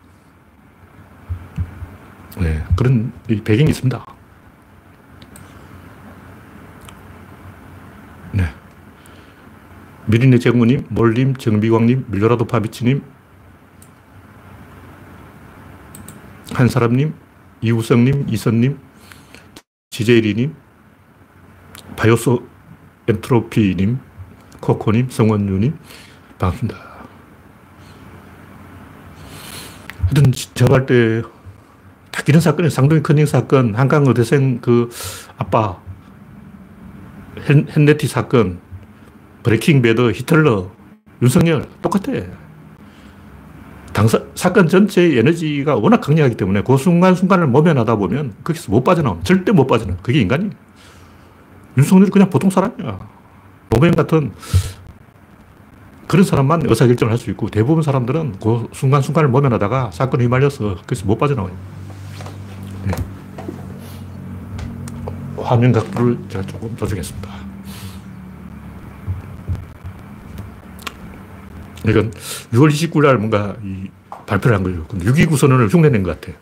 네, 2.38 2.62
그런 2.76 3.12
배경이 3.44 3.70
있습니다. 3.70 4.04
네. 8.32 8.44
미리네 10.10 10.40
정우님, 10.40 10.86
몰님, 10.88 11.36
정비광님, 11.36 12.06
밀로라도 12.08 12.44
파비치님, 12.44 13.00
한사람님, 16.52 17.14
이우성님, 17.60 18.26
이선님, 18.28 18.76
지제리님, 19.90 20.56
바이오스 21.96 22.38
엔트로피님, 23.06 24.00
코코님, 24.58 25.10
성원유님, 25.10 25.78
반갑습니다. 26.40 26.76
하여튼, 30.06 30.32
저할 30.54 30.86
때, 30.86 31.22
딱 32.10 32.28
이런 32.28 32.40
사건이 32.40 32.68
상동이 32.68 33.00
커닝 33.04 33.26
사건, 33.26 33.76
한강 33.76 34.04
의대생 34.08 34.60
그 34.60 34.90
아빠, 35.38 35.80
헨, 37.48 37.68
헨네티 37.76 38.08
사건, 38.08 38.60
브레이킹 39.42 39.82
배드, 39.82 40.10
히틀러, 40.12 40.70
윤석열, 41.22 41.66
똑같아. 41.82 42.12
당사, 43.92 44.20
사건 44.34 44.68
전체의 44.68 45.18
에너지가 45.18 45.76
워낙 45.76 46.00
강력하기 46.00 46.36
때문에 46.36 46.62
그 46.62 46.76
순간순간을 46.76 47.48
모면하다 47.48 47.96
보면 47.96 48.34
거기서 48.44 48.70
못 48.70 48.84
빠져나와. 48.84 49.18
절대 49.24 49.52
못 49.52 49.66
빠져나와. 49.66 49.98
그게 50.02 50.20
인간이에요. 50.20 50.52
윤석열이 51.76 52.10
그냥 52.10 52.30
보통 52.30 52.50
사람이야. 52.50 52.98
노무현 53.70 53.94
같은 53.96 54.32
그런 56.06 56.24
사람만 56.24 56.62
의사결정을 56.68 57.12
할 57.12 57.18
수 57.18 57.30
있고 57.30 57.48
대부분 57.48 57.82
사람들은 57.82 58.36
그 58.42 58.68
순간순간을 58.72 59.28
모면하다가 59.28 59.90
사건에 59.92 60.24
휘말려서 60.24 60.76
거기서 60.76 61.06
못 61.06 61.18
빠져나와요. 61.18 61.54
네. 62.86 62.92
화면 65.36 65.72
각도를 65.72 66.18
제가 66.28 66.44
조금 66.46 66.76
조정했습니다. 66.76 67.39
이건 71.86 72.10
6월 72.52 72.68
29일 72.70 73.02
날 73.04 73.18
뭔가 73.18 73.56
발표를 74.26 74.56
한 74.56 74.62
거예요. 74.62 74.86
근데 74.86 75.06
6.29 75.06 75.36
선언을 75.36 75.68
흉내낸 75.68 76.02
것 76.02 76.20
같아. 76.20 76.36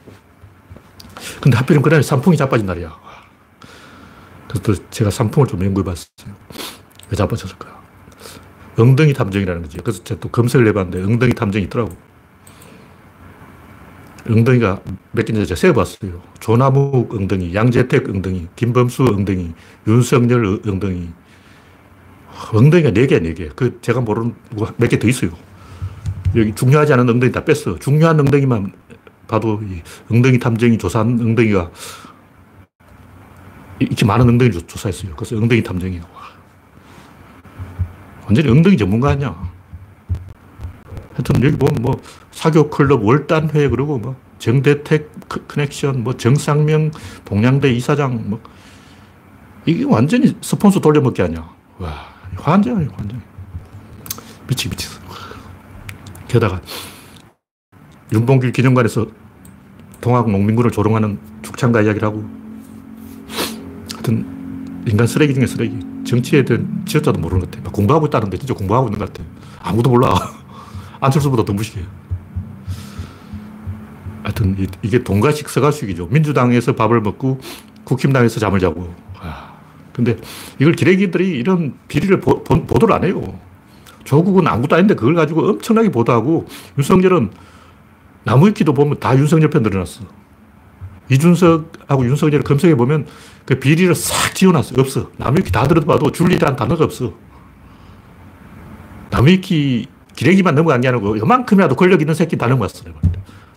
근데 1.40 1.56
하필이면 1.56 1.82
그날 1.82 2.02
산풍이 2.02 2.36
자빠진 2.36 2.66
날이야. 2.66 2.94
그래서 4.48 4.82
제가 4.90 5.10
산풍을 5.10 5.46
좀 5.46 5.64
연구해 5.64 5.84
봤어요. 5.84 6.34
왜 7.10 7.16
자빠졌을까? 7.16 7.78
엉덩이 8.78 9.12
탐정이라는 9.12 9.62
거지. 9.62 9.78
그래서 9.78 10.02
제가 10.04 10.20
또 10.20 10.28
검색을 10.28 10.66
해봤는데 10.68 11.04
엉덩이 11.04 11.32
탐정이 11.32 11.64
있더라고. 11.66 11.96
엉덩이가 14.28 14.80
몇 15.12 15.24
개인지 15.24 15.46
제가 15.46 15.58
세어봤어요. 15.58 16.22
조나묵 16.40 17.14
엉덩이, 17.14 17.54
양재택 17.54 18.08
엉덩이, 18.08 18.48
김범수 18.56 19.04
엉덩이, 19.04 19.54
윤석열 19.86 20.60
엉덩이, 20.66 21.08
엉덩이가 22.52 22.90
4개, 22.90 23.20
4개. 23.22 23.54
그 23.56 23.78
제가 23.80 24.00
모르는 24.00 24.34
몇 24.76 24.88
개 24.88 24.98
더 24.98 25.08
있어요. 25.08 25.30
여기 26.36 26.54
중요하지 26.54 26.92
않은 26.92 27.08
엉덩이 27.08 27.32
다 27.32 27.44
뺐어. 27.44 27.78
중요한 27.78 28.18
엉덩이만 28.20 28.72
봐도 29.26 29.60
이 29.62 29.82
엉덩이 30.10 30.38
탐정이 30.38 30.78
조사한 30.78 31.18
엉덩이가 31.20 31.70
이렇게 33.78 34.04
많은 34.06 34.28
엉덩이 34.28 34.50
조사했어요. 34.50 35.14
그래서 35.16 35.36
엉덩이 35.36 35.62
탐정이 35.62 36.00
완전히 38.24 38.50
엉덩이 38.50 38.76
전문가 38.76 39.10
아니야. 39.10 39.34
하여튼 41.14 41.42
여기 41.42 41.56
보면 41.56 41.76
뭐 41.80 42.00
사교 42.30 42.70
클럽 42.70 43.02
월단회 43.04 43.68
그러고 43.68 43.98
뭐 43.98 44.16
정대택 44.38 45.10
커넥션 45.48 46.04
뭐 46.04 46.16
정상명 46.16 46.90
동양대 47.24 47.72
이사장 47.72 48.30
뭐 48.30 48.40
이게 49.66 49.84
완전히 49.84 50.36
스폰서 50.40 50.80
돌려먹기 50.80 51.22
아니야. 51.22 51.48
와 51.78 52.17
환장이야 52.36 52.88
환장. 52.96 53.20
미치 54.46 54.68
미치겠어. 54.68 55.00
게다가 56.28 56.60
윤봉길 58.12 58.52
기념관에서 58.52 59.06
동학 60.00 60.30
농민군을 60.30 60.70
조롱하는 60.70 61.18
축창가 61.42 61.82
이야기를 61.82 62.06
하고 62.06 62.28
하여튼 63.92 64.82
인간 64.86 65.06
쓰레기 65.06 65.34
중에 65.34 65.46
쓰레기 65.46 65.78
정치에 66.04 66.44
대한 66.44 66.82
지어자도 66.86 67.18
모르는 67.20 67.40
것 67.42 67.50
같아. 67.50 67.70
공부하고 67.70 68.06
있다는데 68.06 68.38
진짜 68.38 68.54
공부하고 68.54 68.88
있는 68.88 68.98
것 68.98 69.12
같아. 69.12 69.28
아무도 69.60 69.90
몰라. 69.90 70.14
안철수보다 71.00 71.44
더 71.44 71.52
무식해. 71.52 71.82
하여튼 74.22 74.66
이게 74.82 75.02
동가식 75.02 75.48
서가식이죠. 75.48 76.06
민주당에서 76.06 76.74
밥을 76.74 77.00
먹고 77.00 77.40
국힘당에서 77.84 78.40
잠을 78.40 78.60
자고. 78.60 78.94
아, 79.20 79.47
근데 79.98 80.16
이걸 80.60 80.74
기레기들이 80.74 81.28
이런 81.30 81.74
비리를 81.88 82.20
보, 82.20 82.44
보 82.44 82.78
도를 82.78 82.94
안 82.94 83.02
해요 83.02 83.36
조국은 84.04 84.46
아무것도 84.46 84.76
아닌데 84.76 84.94
그걸 84.94 85.14
가지고 85.14 85.48
엄청나게 85.48 85.90
보도하고 85.90 86.46
윤석열은 86.78 87.30
나무위키도 88.22 88.74
보면 88.74 89.00
다 89.00 89.16
윤석열 89.18 89.50
편 89.50 89.62
늘어났어. 89.62 90.02
이준석하고 91.10 92.06
윤석열을 92.06 92.44
검색해 92.44 92.76
보면 92.76 93.06
그 93.44 93.58
비리를 93.58 93.92
싹 93.94 94.34
지워놨어. 94.34 94.76
없어. 94.78 95.10
나무위키 95.16 95.50
다 95.50 95.66
들어봐도 95.66 96.12
줄리라는 96.12 96.56
단어가 96.56 96.84
없어. 96.84 97.12
나무위키 99.10 99.88
기레기만 100.14 100.54
넘어간 100.54 100.80
게 100.80 100.88
아니고 100.88 101.16
이만큼이라도 101.16 101.74
권력 101.74 102.00
있는 102.00 102.14
새끼 102.14 102.36
다 102.36 102.46
넘어갔어. 102.46 102.84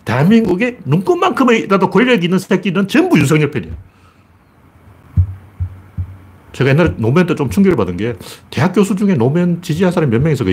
대한민국에 0.04 0.80
눈꽃만큼이라도 0.84 1.88
권력 1.88 2.24
있는 2.24 2.38
새끼는 2.38 2.88
전부 2.88 3.18
윤석열 3.18 3.50
편이야. 3.52 3.72
제가 6.52 6.70
옛날에 6.70 6.94
노무현 6.96 7.26
때 7.26 7.34
좀 7.34 7.48
충격을 7.50 7.76
받은 7.76 7.96
게 7.96 8.14
대학 8.50 8.72
교수 8.74 8.94
중에 8.96 9.14
노무현 9.14 9.62
지지한 9.62 9.92
사람이 9.92 10.10
몇 10.10 10.22
명 10.22 10.32
있어? 10.32 10.44
그 10.44 10.50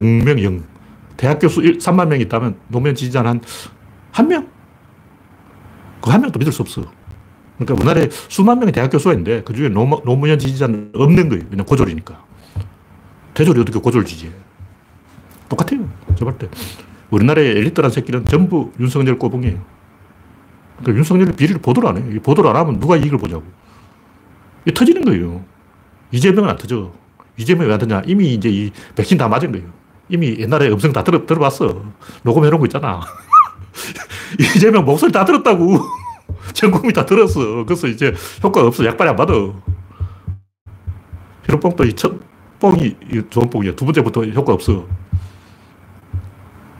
0명, 0.00 0.42
0. 0.42 0.64
대학 1.16 1.38
교수 1.38 1.60
1, 1.62 1.78
3만 1.78 2.08
명 2.08 2.20
있다면 2.20 2.56
노무현 2.68 2.94
지지자는 2.94 3.30
한, 3.30 3.40
한 4.12 4.28
명? 4.28 4.48
그 6.00 6.10
한 6.10 6.20
명도 6.20 6.38
믿을 6.38 6.52
수 6.52 6.62
없어. 6.62 6.82
그러니까 7.58 7.74
우리나라에 7.74 8.08
수만 8.28 8.58
명의 8.58 8.72
대학 8.72 8.90
교수가 8.90 9.12
있는데 9.12 9.42
그 9.44 9.52
중에 9.52 9.68
노무, 9.68 10.00
노무현 10.04 10.38
지지자는 10.38 10.92
없는 10.94 11.28
거예요. 11.28 11.44
왜냐 11.50 11.62
고졸이니까. 11.64 12.24
대졸이 13.34 13.60
어떻게 13.60 13.78
고졸 13.78 14.04
지지해? 14.04 14.32
똑같아요. 15.48 15.88
저볼 16.16 16.38
때. 16.38 16.48
우리나라의 17.10 17.50
엘리트란 17.58 17.90
새끼는 17.90 18.24
전부 18.24 18.72
윤석열 18.80 19.18
꼬붕이에요. 19.18 19.60
그러니까 20.80 20.98
윤석열이 20.98 21.32
비리를 21.36 21.60
보도를 21.60 21.88
안 21.88 21.96
해요. 21.98 22.20
보도를 22.22 22.50
안 22.50 22.56
하면 22.56 22.80
누가 22.80 22.96
이익을 22.96 23.18
보냐고. 23.18 23.44
이 24.66 24.72
터지는 24.72 25.04
거예요. 25.04 25.44
이재명은 26.12 26.48
안 26.48 26.56
터져. 26.56 26.92
이재명이 27.38 27.68
왜 27.68 27.72
안 27.74 27.80
터냐? 27.80 28.02
이미 28.06 28.34
이제 28.34 28.48
이 28.48 28.70
백신 28.94 29.18
다 29.18 29.28
맞은 29.28 29.52
거예요. 29.52 29.66
이미 30.08 30.36
옛날에 30.38 30.68
음성 30.68 30.92
다 30.92 31.02
들어, 31.02 31.24
들어봤어. 31.26 31.82
녹음해 32.22 32.50
놓은 32.50 32.60
거 32.60 32.66
있잖아. 32.66 33.00
이재명 34.56 34.84
목소리 34.84 35.10
다 35.12 35.24
들었다고. 35.24 35.78
전 36.52 36.70
국민 36.70 36.92
다 36.92 37.06
들었어. 37.06 37.64
그래서 37.64 37.86
이제 37.88 38.12
효과가 38.42 38.66
없어. 38.66 38.84
약발이 38.84 39.10
안 39.10 39.16
받아. 39.16 39.32
히로뽕도 41.46 41.84
이 41.84 41.92
첫 41.94 42.12
뽕이 42.60 42.94
좋은 43.30 43.50
뽕이야. 43.50 43.74
두 43.74 43.84
번째부터 43.84 44.24
효과 44.26 44.52
없어. 44.52 44.86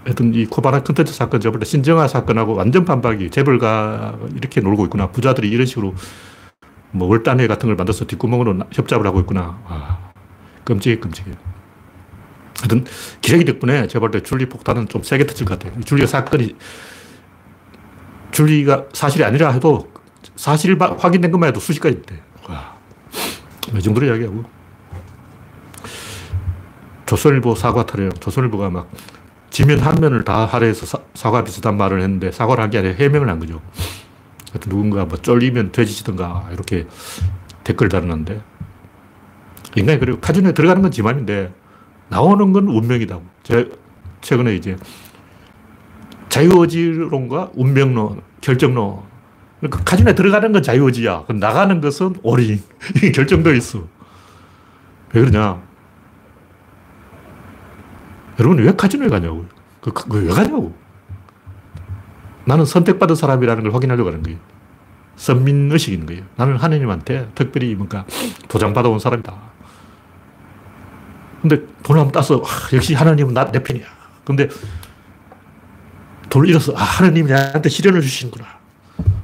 하여튼 0.05 0.33
이 0.35 0.47
코바나 0.47 0.83
컨텐츠 0.83 1.13
사건 1.13 1.41
저번 1.41 1.59
때 1.61 1.65
신정아 1.67 2.07
사건하고 2.09 2.55
완전 2.55 2.85
반박이 2.85 3.31
재벌가 3.31 4.17
이렇게 4.37 4.61
놀고 4.61 4.85
있구나. 4.85 5.09
부자들이 5.11 5.49
이런 5.49 5.67
식으로 5.67 5.95
뭐 6.93 7.09
월단회 7.09 7.47
같은 7.47 7.69
걸 7.69 7.77
만들어서 7.77 8.05
뒷구멍으로 8.07 8.59
협잡을 8.73 9.07
하고 9.07 9.21
있구나. 9.21 9.59
아, 9.67 10.11
끔찍해, 10.65 10.99
끔찍해. 10.99 11.33
하여튼 12.61 12.85
기레기 13.21 13.45
덕분에 13.45 13.89
제가 13.89 14.01
볼때 14.01 14.21
줄리 14.23 14.47
폭탄은 14.49 14.89
좀 14.89 15.03
세게 15.03 15.27
터질 15.27 15.47
것 15.47 15.59
같아요. 15.59 15.81
줄리가 15.81 16.07
사건이 16.07 16.55
줄리가 18.31 18.85
사실이 18.93 19.25
아니라 19.25 19.51
해도 19.51 19.91
사실 20.37 20.79
확인된 20.81 21.31
것만 21.33 21.49
해도 21.49 21.61
수십 21.61 21.81
가지 21.81 21.97
있대. 21.97 22.21
와. 22.49 22.77
이 23.77 23.81
정도로 23.83 24.07
이야기하고. 24.07 24.45
조선일보 27.07 27.55
사과 27.57 27.85
타령. 27.85 28.11
조선일보가 28.13 28.71
막 28.71 28.91
지면 29.51 29.81
한 29.81 29.97
면을 30.01 30.25
다 30.25 30.47
할애해서 30.47 31.01
사, 31.15 31.31
과 31.31 31.45
비슷한 31.45 31.77
말을 31.77 32.01
했는데 32.01 32.33
사과를 32.33 32.63
한 32.63 32.71
게 32.71 32.79
아니라 32.79 32.95
해명을 32.95 33.29
한 33.29 33.39
거죠. 33.39 33.61
하여튼 34.53 34.71
누군가 34.71 35.05
뭐 35.05 35.17
쫄리면 35.19 35.73
돼지시든가 35.73 36.51
이렇게 36.53 36.87
댓글 37.65 37.89
달았는데 37.89 38.41
인간이 39.77 39.99
그리고 39.99 40.21
카지노에 40.21 40.53
들어가는 40.53 40.83
건 40.83 40.91
지맘인데 40.91 41.53
나오는 42.09 42.53
건 42.53 42.69
운명이다. 42.69 43.19
제 43.43 43.71
최근에 44.21 44.55
이제 44.55 44.77
자유의지론과 46.29 47.53
운명론, 47.55 48.23
결정론. 48.41 49.01
그러니까 49.61 49.85
카지노에 49.85 50.15
들어가는 50.15 50.53
건 50.53 50.63
자유의지야. 50.63 51.25
나가는 51.35 51.81
것은 51.81 52.17
올인. 52.23 52.63
이게 52.97 53.13
결정되어 53.13 53.55
있어. 53.55 53.85
왜 55.15 55.21
그러냐? 55.21 55.63
여러분 58.39 58.59
왜 58.59 58.73
카지노에 58.75 59.09
가냐고. 59.09 59.47
그, 59.81 59.93
그, 59.93 60.27
왜 60.27 60.33
가냐고. 60.33 60.75
나는 62.45 62.65
선택받은 62.65 63.15
사람이라는 63.15 63.63
걸 63.63 63.75
확인하려고 63.75 64.11
하는 64.11 64.23
거예요. 64.23 64.39
선민의식인 65.17 66.03
있 66.03 66.07
거예요. 66.07 66.23
나는 66.37 66.57
하느님한테 66.57 67.29
특별히 67.35 67.75
뭔가 67.75 68.05
도장받아온 68.49 68.99
사람이다. 68.99 69.35
근데 71.43 71.57
돈을 71.83 72.01
한번 72.01 72.13
따서, 72.13 72.37
아, 72.37 72.69
역시 72.73 72.95
하나님은 72.95 73.35
나, 73.35 73.51
내 73.51 73.63
편이야. 73.63 73.85
근데 74.25 74.49
돈을 76.31 76.49
잃어서, 76.49 76.73
아, 76.77 76.83
하나님이 76.83 77.31
나한테 77.31 77.69
시련을 77.69 78.01
주시는구나. 78.01 78.47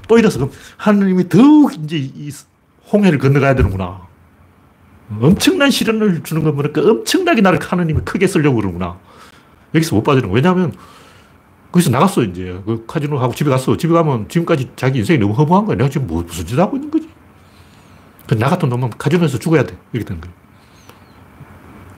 또 0.09 0.19
잃어서, 0.19 0.39
그럼 0.39 0.53
하나님이 0.77 1.29
더욱 1.29 1.75
이제 1.75 1.97
이 1.97 2.31
홍해를 2.93 3.19
건너가야 3.19 3.55
되는구나. 3.55 4.09
엄청난 5.21 5.71
시련을 5.71 6.23
주는 6.23 6.43
거 6.43 6.53
보니까 6.53 6.83
엄청나게 6.83 7.41
나를 7.41 7.59
하나님이 7.63 8.01
크게 8.05 8.27
쓰려고 8.27 8.57
그러는구나. 8.57 8.99
여기서 9.75 9.95
못 9.95 10.03
빠지는 10.03 10.29
거. 10.29 10.35
왜냐하면 10.35 10.75
거기서 11.73 11.91
나갔어, 11.91 12.23
이제. 12.23 12.61
그 12.65 12.85
카지노 12.87 13.19
하고 13.19 13.35
집에 13.35 13.51
갔어. 13.51 13.77
집에 13.77 13.93
가면 13.93 14.29
지금까지 14.29 14.71
자기 14.77 14.99
인생이 15.01 15.19
너무 15.19 15.35
허무한 15.35 15.67
거야. 15.67 15.77
내가 15.77 15.91
지금 15.91 16.07
뭐, 16.07 16.23
무슨 16.23 16.47
짓 16.47 16.59
하고 16.59 16.77
있는 16.77 16.91
거지? 16.91 17.09
나 18.39 18.49
같은 18.49 18.69
놈은 18.69 18.91
카지노에서 18.99 19.39
죽어야 19.39 19.65
돼. 19.65 19.77
이렇게 19.93 20.09
되는 20.09 20.21
거야. 20.21 20.33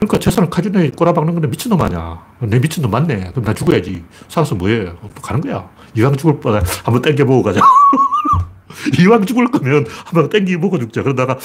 그러니까 0.01 0.19
최소한 0.19 0.49
카지노에 0.49 0.91
꼬라박는 0.91 1.35
건데 1.35 1.49
미친놈 1.49 1.81
아니야. 1.81 2.25
내 2.41 2.59
미친놈 2.59 2.91
맞네. 2.91 3.31
그럼 3.31 3.45
나 3.45 3.55
죽어야지. 3.55 4.03
살아서 4.29 4.55
뭐해. 4.55 4.87
또 5.15 5.23
가는 5.23 5.41
거야. 5.41 5.69
이왕 5.97 6.17
죽을 6.17 6.41
뻔 6.41 6.63
한번 6.85 7.03
땡겨보고 7.03 7.43
가자. 7.43 7.61
이왕 8.99 9.27
죽을 9.27 9.51
거면 9.51 9.87
한번 10.05 10.31
땡겨보고 10.31 10.79
죽자. 10.79 11.03
그러다가, 11.03 11.39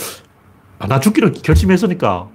아, 0.79 0.87
나 0.87 0.99
죽기를 0.99 1.33
결심했으니까. 1.33 2.29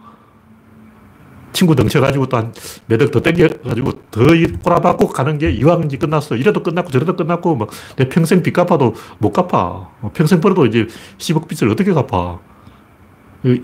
친구 1.53 1.75
덩쳐가지고 1.75 2.27
또 2.27 2.37
한 2.37 2.53
몇 2.89 3.03
억 3.03 3.11
더 3.11 3.21
땡겨가지고 3.21 3.93
더 4.11 4.21
꼬라박고 4.63 5.09
가는 5.09 5.39
게 5.39 5.51
이왕 5.51 5.85
이제 5.85 5.97
끝났어. 5.97 6.37
이래도 6.37 6.63
끝났고 6.63 6.91
저래도 6.91 7.17
끝났고 7.17 7.57
막 7.57 7.69
내 7.97 8.09
평생 8.09 8.43
빚 8.43 8.53
갚아도 8.53 8.95
못 9.19 9.33
갚아. 9.33 9.89
평생 10.15 10.41
벌어도 10.41 10.67
이제 10.67 10.87
10억 11.19 11.49
빚을 11.49 11.71
어떻게 11.73 11.93
갚아. 11.93 12.39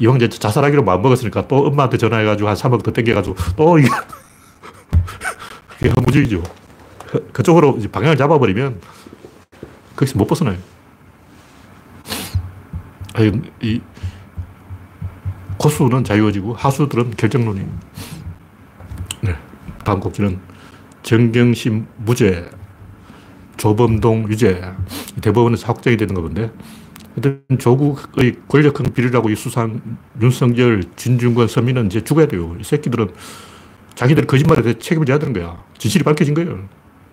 이왕 0.01 0.17
이제 0.17 0.29
자살하기로 0.29 0.83
마음먹었으니까 0.85 1.49
또 1.49 1.67
엄마한테 1.67 1.99
전화해가지고 1.99 2.49
한 2.49 2.57
3억 2.57 2.83
더 2.83 2.93
땡겨가지고 2.93 3.37
또 3.57 3.79
이게, 3.79 3.89
이게 5.81 5.91
허무주의죠. 5.91 6.43
그, 7.07 7.29
그쪽으로 7.33 7.77
이제 7.79 7.89
방향을 7.89 8.17
잡아버리면 8.17 8.81
거기서 9.97 10.19
못 10.19 10.27
벗어나요. 10.27 10.57
이 13.63 13.81
고수는 15.67 16.05
자유어지고 16.05 16.55
하수들은 16.55 17.17
결정론이 17.17 17.61
네. 19.23 19.35
다음 19.85 19.99
곡지는 19.99 20.39
정경심 21.03 21.87
무죄, 21.97 22.49
조범동 23.57 24.29
유죄. 24.29 24.63
대법원에서 25.21 25.67
확정이 25.67 25.97
되는 25.97 26.15
거 26.15 26.23
본데 26.23 26.53
하여튼 27.17 27.43
조국의 27.59 28.37
권력형 28.47 28.93
비리라고 28.95 29.29
이 29.31 29.35
수상 29.35 29.81
윤석열, 30.23 30.85
진중권, 30.95 31.49
서민은 31.49 31.87
이제 31.87 32.05
죽어야 32.05 32.27
돼요. 32.29 32.55
이 32.61 32.63
새끼들은 32.63 33.09
자기들 33.97 34.27
거짓말에 34.27 34.63
대해 34.63 34.79
책임을 34.79 35.05
져야 35.05 35.19
되는 35.19 35.33
거야. 35.33 35.65
진실이 35.79 36.05
밝혀진 36.05 36.35
거예요. 36.35 36.61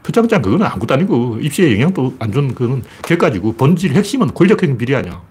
표창장 0.04 0.44
그거는 0.44 0.68
아무것도 0.68 0.94
아니고 0.94 1.40
입시에 1.42 1.74
영향도 1.74 2.18
안준 2.20 2.54
그거는 2.54 2.84
결과지고 3.04 3.54
본질 3.54 3.94
핵심은 3.94 4.36
권력형 4.36 4.78
비리 4.78 4.96
아니야. 4.96 5.24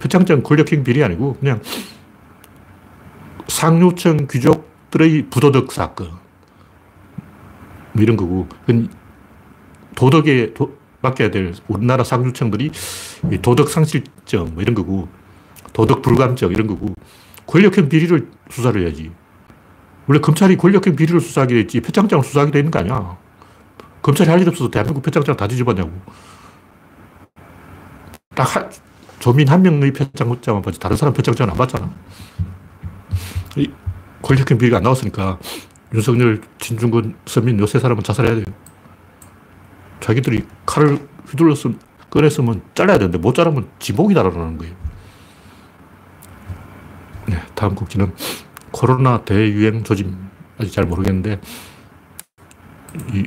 표창장 0.00 0.42
권력형 0.42 0.84
비리 0.84 1.02
아니고 1.02 1.38
그냥 1.40 1.60
상류층 3.48 4.26
귀족들의 4.30 5.26
부도덕 5.30 5.72
사건. 5.72 6.10
뭐 7.92 8.02
이런 8.02 8.16
거고. 8.16 8.48
도덕에 9.94 10.52
도, 10.54 10.76
맡겨야 11.00 11.30
될 11.30 11.54
우리나라 11.68 12.04
상류층들이 12.04 12.70
도덕 13.42 13.68
상실증 13.68 14.54
뭐 14.54 14.62
이런 14.62 14.74
거고. 14.74 15.08
도덕 15.72 16.02
불감증 16.02 16.50
이런 16.52 16.66
거고. 16.66 16.94
권력형 17.46 17.88
비리를 17.88 18.28
수사를 18.50 18.80
해야지. 18.82 19.10
원래 20.06 20.20
검찰이 20.20 20.56
권력형 20.56 20.96
비리를 20.96 21.20
수사하게 21.20 21.54
됐지 21.54 21.80
표창장을 21.80 22.24
수사하게 22.24 22.52
되는 22.52 22.70
거 22.70 22.78
아니야. 22.80 23.16
검찰이 24.02 24.30
할 24.30 24.40
일 24.40 24.48
없어서 24.48 24.70
대한민국 24.70 25.02
표창장 25.02 25.36
다 25.36 25.48
뒤집었냐고. 25.48 25.90
딱 28.34 28.56
한, 28.56 28.70
조민 29.18 29.48
한 29.48 29.62
명의 29.62 29.92
표창장만 29.92 30.62
보지 30.62 30.78
다른 30.78 30.96
사람 30.96 31.12
표창장은 31.14 31.50
안 31.52 31.56
받잖아. 31.58 31.90
이 33.56 33.70
권력형 34.22 34.58
비리가 34.58 34.78
안 34.78 34.82
나왔으니까 34.82 35.38
윤석열, 35.94 36.40
진중근, 36.58 37.16
서민 37.26 37.58
요세 37.58 37.78
사람은 37.78 38.02
자살해야 38.02 38.34
돼요. 38.34 38.44
자기들이 40.00 40.44
칼을 40.66 40.98
휘둘렀으면, 41.28 41.78
꺼냈으면 42.10 42.62
잘라야 42.74 42.98
되는데 42.98 43.18
못 43.18 43.34
자르면 43.34 43.68
지목이 43.78 44.14
달아나는 44.14 44.58
거예요. 44.58 44.74
네, 47.26 47.42
다음 47.54 47.74
곡지는 47.74 48.12
코로나 48.70 49.22
대유행 49.24 49.82
조짐. 49.84 50.26
아직 50.58 50.72
잘 50.72 50.84
모르겠는데, 50.84 51.40
이, 53.12 53.24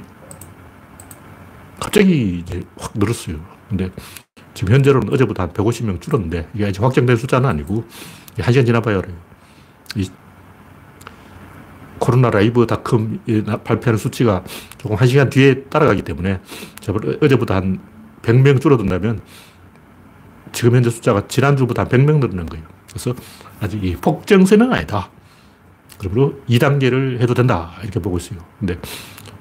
갑자기 1.79 2.39
이제 2.39 2.63
확 2.77 2.93
늘었어요. 2.95 3.37
근데 3.69 3.91
지금 4.53 4.73
현재로는 4.73 5.13
어제보다 5.13 5.43
한 5.43 5.53
150명 5.53 6.01
줄었는데, 6.01 6.49
이게 6.53 6.67
아직 6.67 6.81
확정된 6.81 7.17
숫자는 7.17 7.47
아니고, 7.49 7.83
한 8.39 8.53
시간 8.53 8.65
지나봐야 8.65 8.99
알아요. 8.99 9.28
이 9.95 10.09
코로나 11.99 12.29
라이브 12.29 12.65
닷컴 12.65 13.19
발표하는 13.63 13.97
수치가 13.97 14.43
조금 14.77 14.95
한 14.95 15.07
시간 15.07 15.29
뒤에 15.29 15.63
따라가기 15.63 16.01
때문에 16.03 16.39
어제보다 17.21 17.55
한 17.55 17.79
100명 18.21 18.61
줄어든다면 18.61 19.21
지금 20.51 20.75
현재 20.75 20.89
숫자가 20.89 21.27
지난주보다 21.27 21.83
한 21.83 21.89
100명 21.89 22.19
늘어난 22.19 22.45
거예요. 22.45 22.65
그래서 22.89 23.13
아직 23.59 23.83
이 23.83 23.95
폭정세는 23.95 24.71
아니다. 24.73 25.11
그러므로 25.99 26.41
2단계를 26.49 27.19
해도 27.19 27.33
된다. 27.33 27.73
이렇게 27.83 27.99
보고 27.99 28.17
있어요. 28.17 28.39
근데 28.59 28.79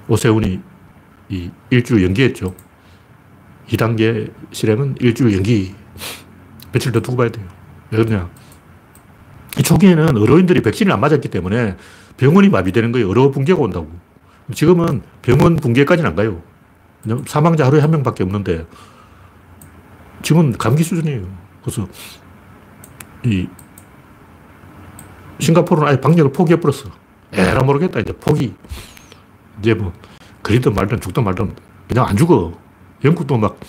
오세훈이 0.07 0.59
이 1.29 1.51
일주 1.69 2.03
연기했죠. 2.03 2.53
2단계 3.69 4.31
실행은 4.51 4.95
일주 4.99 5.33
연기. 5.33 5.73
며칠 6.71 6.91
더 6.91 6.99
두고 6.99 7.17
봐야 7.17 7.29
돼요. 7.29 7.47
왜 7.91 8.03
그러냐. 8.03 8.29
이 9.59 9.61
초기에는 9.61 10.15
의료인들이 10.15 10.61
백신을 10.61 10.93
안 10.93 11.01
맞았기 11.01 11.27
때문에 11.27 11.75
병원이 12.15 12.47
마비되는 12.47 12.93
거예요. 12.93 13.09
의료 13.09 13.29
붕괴가 13.29 13.59
온다고. 13.59 13.91
지금은 14.53 15.01
병원 15.21 15.57
붕괴까지는 15.57 16.09
안 16.09 16.15
가요. 16.15 16.41
사망자 17.27 17.65
하루에 17.65 17.81
한 17.81 17.91
명밖에 17.91 18.23
없는데 18.23 18.65
지금은 20.21 20.53
감기 20.57 20.83
수준이에요. 20.83 21.27
그래서 21.61 21.85
이 23.25 23.47
싱가포르는 25.39 25.87
아예 25.89 25.99
방역을 25.99 26.31
포기해버렸어. 26.31 26.89
에라 27.33 27.61
모르겠다. 27.63 27.99
이제 27.99 28.13
포기. 28.13 28.55
이제 29.59 29.73
뭐, 29.73 29.91
그리든 30.41 30.73
말든 30.73 31.01
죽든 31.01 31.23
말든 31.25 31.53
그냥 31.89 32.05
안 32.05 32.15
죽어. 32.15 32.53
영국도 33.03 33.37
막 33.37 33.59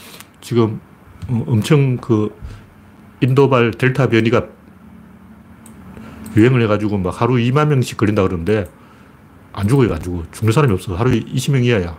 지금 0.40 0.80
어, 1.28 1.44
엄청 1.48 1.96
그 1.96 2.32
인도발 3.20 3.72
델타 3.72 4.08
변이가 4.08 4.59
유행을 6.36 6.62
해가지고 6.62 6.98
막 6.98 7.20
하루 7.20 7.34
2만 7.34 7.68
명씩 7.68 7.96
걸린다 7.96 8.22
그러는데 8.22 8.70
안 9.52 9.66
죽어요, 9.68 9.92
안 9.92 10.00
죽어. 10.00 10.22
죽는 10.30 10.52
사람이 10.52 10.72
없어. 10.72 10.94
하루에 10.94 11.20
20명 11.20 11.64
이하야. 11.64 11.98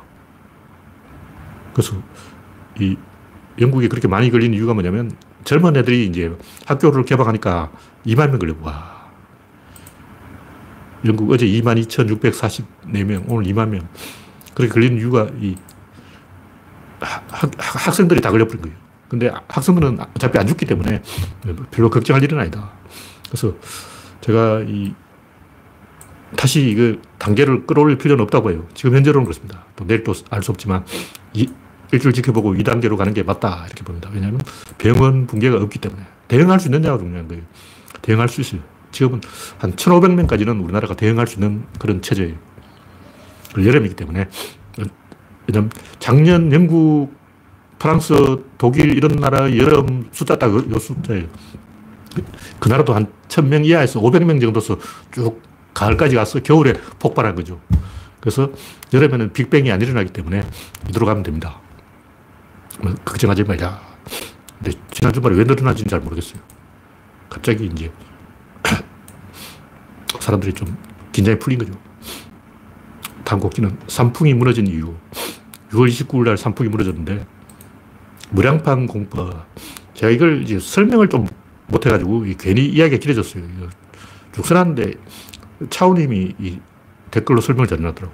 그래서 1.73 1.95
이 2.79 2.97
영국이 3.59 3.89
그렇게 3.89 4.07
많이 4.07 4.31
걸리는 4.31 4.57
이유가 4.57 4.73
뭐냐면 4.73 5.11
젊은 5.43 5.75
애들이 5.75 6.05
이제 6.05 6.35
학교를 6.65 7.03
개방하니까 7.03 7.71
2만 8.05 8.29
명 8.29 8.39
걸려. 8.39 8.55
와. 8.61 9.01
영국 11.03 11.31
어제 11.31 11.45
22,644명, 11.47 13.25
오늘 13.27 13.51
2만 13.51 13.69
명. 13.69 13.87
그렇게 14.53 14.73
걸리는 14.73 14.97
이유가 14.97 15.27
이 15.39 15.55
학, 16.99 17.51
학생들이 17.57 18.21
다 18.21 18.29
걸려버린 18.29 18.61
거예요. 18.61 18.77
근데 19.09 19.31
학생들은 19.47 19.99
어차피 20.15 20.37
안 20.37 20.47
죽기 20.47 20.65
때문에 20.65 21.01
별로 21.71 21.89
걱정할 21.89 22.23
일은 22.23 22.39
아니다. 22.39 22.71
그래서 23.27 23.53
제가 24.21 24.61
이 24.67 24.93
다시 26.37 26.61
이거 26.69 26.97
단계를 27.17 27.65
끌어올릴 27.67 27.97
필요는 27.97 28.23
없다고 28.23 28.51
해요. 28.51 28.65
지금 28.73 28.95
현재로는 28.95 29.25
그렇습니다. 29.25 29.65
또 29.75 29.85
내일 29.85 30.03
또 30.03 30.13
알 30.29 30.41
수 30.43 30.51
없지만 30.51 30.85
이, 31.33 31.49
일주일 31.91 32.13
지켜보고 32.13 32.53
2단계로 32.53 32.95
가는 32.97 33.13
게 33.13 33.23
맞다 33.23 33.65
이렇게 33.67 33.83
봅니다. 33.83 34.09
왜냐하면 34.13 34.39
병원 34.77 35.27
붕괴가 35.27 35.57
없기 35.57 35.79
때문에 35.79 36.03
대응할 36.29 36.59
수 36.59 36.67
있느냐가 36.69 36.97
중요한 36.97 37.27
거예요. 37.27 37.43
대응할 38.01 38.29
수 38.29 38.41
있어요. 38.41 38.61
지금은 38.91 39.21
한 39.57 39.73
1,500명까지는 39.75 40.63
우리나라가 40.63 40.95
대응할 40.95 41.27
수 41.27 41.35
있는 41.35 41.63
그런 41.79 42.01
체제예요. 42.01 42.35
여름이기 43.57 43.95
때문에. 43.95 44.27
왜냐면 45.47 45.69
작년 45.99 46.51
영국, 46.53 47.13
프랑스, 47.79 48.13
독일 48.57 48.95
이런 48.95 49.15
나라 49.17 49.55
여름 49.57 50.07
숫자 50.11 50.37
딱 50.37 50.51
요 50.51 50.79
숫자예요. 50.79 51.27
그 52.59 52.67
나라도 52.67 52.93
한 52.93 53.07
1000명 53.27 53.65
이하에서 53.65 54.01
500명 54.01 54.41
정도서 54.41 54.77
쭉 55.11 55.41
가을까지 55.73 56.15
가서 56.15 56.41
겨울에 56.41 56.73
폭발한 56.99 57.35
거죠. 57.35 57.59
그래서 58.19 58.51
여름에는 58.93 59.33
빅뱅이 59.33 59.71
안 59.71 59.81
일어나기 59.81 60.11
때문에 60.11 60.43
이대로 60.89 61.05
가면 61.05 61.23
됩니다. 61.23 61.59
뭐 62.81 62.93
걱정하지 63.05 63.43
말자. 63.43 63.81
근데 64.61 64.77
지난 64.91 65.11
주말에 65.13 65.35
왜 65.35 65.43
늘어나지는 65.43 65.89
잘 65.89 65.99
모르겠어요. 66.01 66.41
갑자기 67.29 67.65
이제 67.65 67.91
사람들이 70.19 70.53
좀 70.53 70.77
긴장이 71.11 71.39
풀린 71.39 71.59
거죠. 71.59 71.73
다음 73.23 73.39
곡지는 73.39 73.77
산풍이 73.87 74.33
무너진 74.33 74.67
이유. 74.67 74.93
6월 75.71 75.87
29일 75.87 76.25
날 76.25 76.37
산풍이 76.37 76.69
무너졌는데, 76.69 77.25
무량판 78.31 78.87
공법. 78.87 79.45
제가 79.93 80.11
이걸 80.11 80.43
이제 80.43 80.59
설명을 80.59 81.07
좀 81.07 81.27
못해가지고, 81.71 82.25
괜히 82.37 82.65
이야기가 82.67 82.99
길어졌어요. 82.99 83.43
쭉 84.33 84.45
써놨는데, 84.45 84.93
차우님이 85.69 86.35
이 86.39 86.59
댓글로 87.11 87.41
설명을 87.41 87.67
잘 87.67 87.79
해놨더라고. 87.79 88.13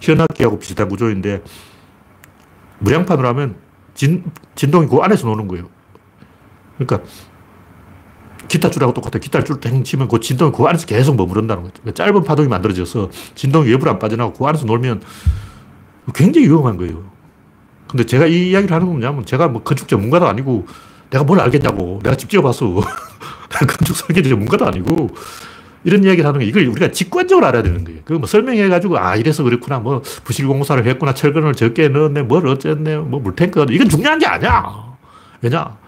현악기하고 0.00 0.58
비슷한 0.58 0.88
구조인데, 0.88 1.42
무량판으로 2.80 3.28
하면 3.28 3.56
진, 3.94 4.24
진동이 4.54 4.86
그 4.86 4.98
안에서 4.98 5.26
노는 5.26 5.48
거예요. 5.48 5.68
그러니까 6.78 7.08
기타 8.46 8.70
줄하고 8.70 8.94
똑같아. 8.94 9.18
기타 9.18 9.42
줄 9.42 9.60
땡 9.60 9.82
치면 9.82 10.08
그 10.08 10.20
진동이 10.20 10.52
그 10.52 10.64
안에서 10.64 10.86
계속 10.86 11.16
머무른다는 11.16 11.64
거죠. 11.64 11.74
그러니까 11.82 12.04
짧은 12.04 12.24
파동이 12.24 12.48
만들어져서 12.48 13.10
진동이 13.34 13.68
외부로 13.68 13.90
안 13.90 13.98
빠져나가고 13.98 14.38
그 14.38 14.46
안에서 14.46 14.64
놀면 14.66 15.02
굉장히 16.14 16.46
위험한 16.46 16.76
거예요. 16.76 17.10
근데 17.88 18.04
제가 18.04 18.26
이 18.26 18.50
이야기를 18.50 18.74
하는 18.74 18.86
건 18.86 19.00
뭐냐면 19.00 19.26
제가 19.26 19.48
뭐 19.48 19.62
건축 19.62 19.88
전문가도 19.88 20.26
아니고 20.28 20.66
내가 21.10 21.24
뭘 21.24 21.40
알겠냐고. 21.40 22.00
내가 22.02 22.16
집 22.16 22.28
지어봤어. 22.30 22.80
건축 23.50 23.96
설계 23.96 24.22
전문가도 24.22 24.66
아니고 24.66 25.10
이런 25.84 26.04
이야기를 26.04 26.26
하는 26.26 26.40
거 26.40 26.44
이걸 26.46 26.66
우리가 26.66 26.90
직관적으로 26.90 27.46
알아야 27.46 27.62
되는 27.62 27.84
거예요. 27.84 28.00
그거 28.04 28.18
뭐 28.18 28.26
설명해가지고 28.26 28.98
아 28.98 29.16
이래서 29.16 29.42
그렇구나. 29.42 29.78
뭐 29.78 30.02
부실공사를 30.24 30.84
했구나. 30.86 31.14
철근을 31.14 31.54
적게 31.54 31.88
넣었네. 31.88 32.22
뭘 32.22 32.46
어쨌네. 32.46 32.96
뭐 32.98 33.20
물탱크 33.20 33.64
이건 33.70 33.88
중요한 33.88 34.18
게 34.18 34.26
아니야. 34.26 34.96
왜냐? 35.40 35.78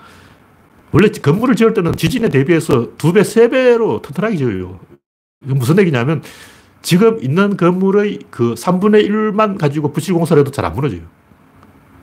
원래 0.93 1.09
건물을 1.09 1.55
지을 1.57 1.75
때는 1.75 1.95
지진에 1.97 2.29
대비해서 2.31 2.89
두 2.99 3.13
배, 3.13 3.23
세 3.23 3.49
배로 3.49 4.03
튼튼하게 4.03 4.37
지어요. 4.37 4.81
이건 5.45 5.59
무슨 5.59 5.79
얘기냐면 5.79 6.23
지금 6.83 7.19
있는 7.23 7.57
건물의 7.57 8.21
그 8.31 8.55
3분의 8.55 9.07
1만 9.09 9.59
가지고 9.59 9.93
부실공사를 9.93 10.41
해도 10.41 10.51
잘 10.51 10.65
안 10.65 10.75
무너져요. 10.75 11.03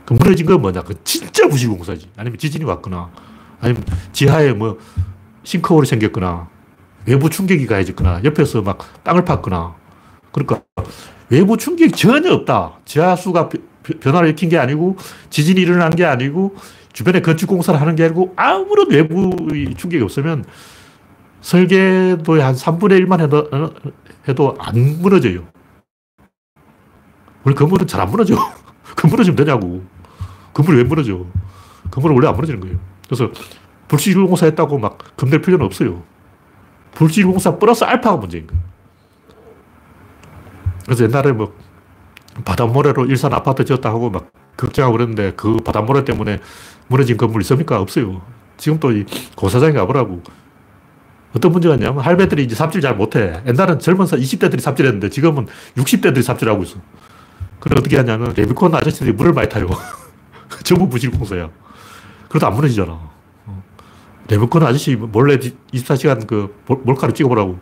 그 0.08 0.13
무너진 0.13 0.46
건 0.46 0.62
뭐냐? 0.62 0.84
그 0.84 0.96
진짜 1.04 1.50
부실공사지. 1.50 2.10
아니면 2.15 2.38
지진이 2.39 2.63
왔거나, 2.63 3.12
아니면 3.60 3.84
지하에 4.13 4.54
뭐 4.54 4.78
싱크홀이 5.43 5.86
생겼거나, 5.86 6.48
외부 7.06 7.30
충격이 7.30 7.67
가해졌거나, 7.67 8.22
옆에서 8.24 8.62
막 8.62 8.78
땅을 9.04 9.26
팠거나. 9.26 9.74
그러니까 10.32 10.62
외부 11.30 11.58
충격이 11.58 11.91
전혀 11.91 12.32
없다. 12.34 12.80
지하수가 12.86 13.50
변화를 14.00 14.30
일으킨 14.30 14.48
게 14.48 14.58
아니고, 14.58 14.96
지진이 15.30 15.60
일어난 15.60 15.89
게 15.89 16.06
아니고, 16.06 16.56
주변에 16.93 17.22
건축공사를 17.22 17.80
하는 17.80 17.96
게 17.98 18.06
아니고 18.06 18.34
아무런 18.38 18.89
외부 18.89 19.36
충격이 19.78 20.02
없으면 20.02 20.46
설계도의 21.41 22.41
한 22.41 22.56
3분의 22.56 23.06
1만 23.06 23.20
해도, 23.20 23.50
해도 24.28 24.56
안 24.58 25.00
무너져요. 25.02 25.43
우리 27.43 27.54
건물은 27.56 27.88
잘 27.88 28.00
안 28.02 28.10
무너져. 28.10 28.36
그 28.96 29.06
무너지면 29.06 29.36
되냐고. 29.36 29.84
건물이 30.58 30.78
왜 30.80 30.84
무너져? 30.84 31.24
건물은 31.91 32.15
원래 32.15 32.28
안 32.28 32.34
무너지는 32.34 32.60
거예요. 32.60 32.80
그래서 33.06 33.30
불시공사 33.88 34.48
했다고 34.48 34.80
막 34.80 34.98
겁낼 35.15 35.39
필요는 35.39 35.63
없어요. 35.63 36.02
불시공사 36.96 37.58
플러스 37.60 37.84
알파가 37.84 38.17
문제인 38.17 38.48
거예요. 38.48 38.63
그래서 40.86 41.04
옛날에 41.04 41.32
뭐 41.32 41.54
바닷모래로 42.43 43.06
일산 43.06 43.34
아파트 43.34 43.65
지었다 43.65 43.89
하고 43.89 44.10
막 44.10 44.32
걱정하고 44.58 44.93
그랬는데 44.93 45.34
그 45.36 45.58
바닷모래 45.58 46.04
때문에 46.04 46.39
무너진 46.88 47.17
건물 47.17 47.41
있습니까? 47.41 47.80
없어요. 47.80 48.22
지금 48.58 48.80
또이 48.80 49.06
고사장에 49.36 49.74
가보라고. 49.74 50.24
어떤 51.36 51.52
문제가 51.52 51.76
있냐면 51.76 52.04
할배들이 52.04 52.46
이제 52.46 52.56
삽질 52.56 52.82
잘 52.82 52.96
못해. 52.96 53.43
옛날엔 53.46 53.78
젊은 53.78 54.08
20대들이 54.08 54.60
삽질했는데 54.60 55.10
지금은 55.12 55.46
60대들이 55.76 56.24
삽질하고 56.24 56.63
있어. 56.63 56.80
그래 57.60 57.76
어떻게 57.78 57.98
하냐면 57.98 58.34
레비콘 58.36 58.74
아저씨들이 58.74 59.12
물을 59.12 59.34
많이 59.34 59.48
타요. 59.50 59.67
전부 60.67 60.89
부실공사야. 60.89 61.49
그래도 62.27 62.45
안 62.45 62.53
무너지잖아. 62.53 62.99
레비콘 64.27 64.63
아저씨 64.63 64.97
몰래 64.97 65.38
24시간 65.38 66.27
그 66.27 66.53
몰카를 66.65 67.15
찍어보라고. 67.15 67.58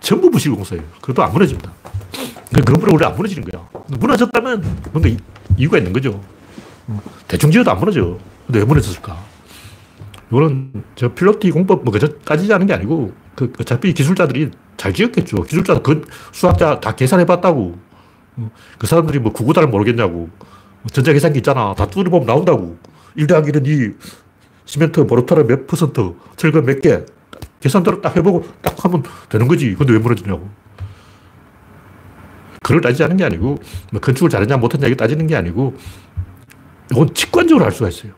전부 0.00 0.28
부실공사예요. 0.28 0.82
그래도 1.00 1.22
안 1.22 1.32
무너집니다. 1.32 1.70
그 2.52 2.64
건물은 2.64 2.94
원래 2.94 3.06
안 3.06 3.14
무너지는 3.14 3.48
거야. 3.48 3.64
무너졌다면 3.86 4.82
뭔가 4.92 5.08
이유가 5.56 5.78
있는 5.78 5.92
거죠. 5.92 6.20
대충 7.28 7.52
지어도 7.52 7.70
안 7.70 7.78
무너져. 7.78 8.18
근데 8.44 8.58
왜 8.58 8.64
무너졌을까? 8.64 9.16
이거는 10.32 10.82
저 10.96 11.14
필로티 11.14 11.52
공법 11.52 11.84
뭐 11.84 11.92
그저 11.92 12.08
따지지 12.08 12.52
않은 12.52 12.66
게 12.66 12.74
아니고 12.74 13.12
그 13.36 13.52
어차피 13.60 13.94
기술자들이 13.94 14.50
잘 14.76 14.92
지었겠죠. 14.92 15.44
기술자 15.44 15.78
그 15.78 16.04
수학자 16.32 16.80
다 16.80 16.96
계산해 16.96 17.24
봤다고. 17.24 17.78
그 18.78 18.86
사람들이 18.88 19.20
뭐 19.20 19.32
구구단을 19.32 19.68
모르겠냐고. 19.68 20.28
전자계산기 20.92 21.38
있잖아. 21.38 21.74
다 21.74 21.86
뚫어보면 21.86 22.26
나온다고. 22.26 22.78
1 23.16 23.26
더하기 23.26 23.52
1은 23.52 23.66
2, 23.66 23.94
시멘트, 24.64 25.00
모르타르 25.00 25.44
몇 25.46 25.66
퍼센트, 25.66 26.14
철근 26.36 26.64
몇 26.64 26.80
개. 26.80 27.04
계산대로 27.60 28.00
딱 28.00 28.16
해보고 28.16 28.46
딱 28.62 28.84
하면 28.84 29.02
되는 29.28 29.46
거지. 29.46 29.74
근데 29.74 29.92
왜 29.92 29.98
무너지냐고. 29.98 30.48
그걸 32.62 32.80
않은 33.02 33.16
게 33.16 33.24
아니고, 33.24 33.58
뭐 33.92 34.00
건축을 34.00 34.30
잘했냐 34.30 34.56
못했냐 34.56 34.86
이게 34.86 34.96
따지는 34.96 35.26
게 35.26 35.36
아니고, 35.36 35.76
이건 36.92 37.12
직관적으로 37.14 37.64
알 37.64 37.72
수가 37.72 37.88
있어요. 37.88 38.12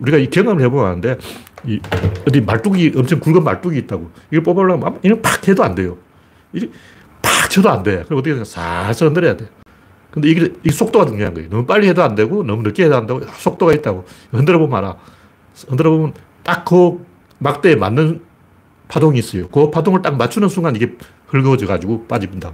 우리가 0.00 0.18
이 0.18 0.28
경험을 0.28 0.62
해보면 0.64 0.86
아는데, 0.86 1.18
이 1.64 1.80
어디 2.26 2.40
말뚝이, 2.40 2.92
엄청 2.96 3.20
굵은 3.20 3.44
말뚝이 3.44 3.78
있다고. 3.78 4.10
이걸 4.30 4.42
뽑아보려면, 4.42 4.98
이거 5.02 5.20
팍 5.20 5.46
해도 5.46 5.62
안 5.62 5.74
돼요. 5.74 5.96
이팍 6.52 7.50
쳐도 7.50 7.70
안 7.70 7.82
돼. 7.82 8.02
그럼 8.04 8.18
어떻게 8.18 8.34
돼? 8.34 8.44
살살 8.44 9.08
흔들어야 9.08 9.36
돼. 9.36 9.48
근데 10.14 10.30
이게, 10.30 10.52
이 10.64 10.70
속도가 10.70 11.06
중요한 11.06 11.34
거예요. 11.34 11.50
너무 11.50 11.66
빨리 11.66 11.88
해도 11.88 12.04
안 12.04 12.16
되고, 12.16 12.44
너무 12.44 12.62
늦게 12.62 12.84
해도 12.86 12.96
안 12.96 13.06
되고, 13.06 13.20
속도가 13.38 13.74
있다고. 13.74 14.06
흔들어 14.32 14.58
보면 14.60 14.78
알아. 14.78 14.96
흔들어 15.68 15.90
보면 15.92 16.14
딱 16.44 16.64
그 16.66 17.04
막대에 17.40 17.76
맞는 17.76 18.22
파동이 18.88 19.18
있어요. 19.18 19.48
그 19.48 19.70
파동을 19.70 20.02
딱 20.02 20.16
맞추는 20.16 20.48
순간 20.48 20.76
이게 20.76 20.96
헐거워져 21.32 21.66
가지고 21.66 22.06
빠집니다. 22.06 22.52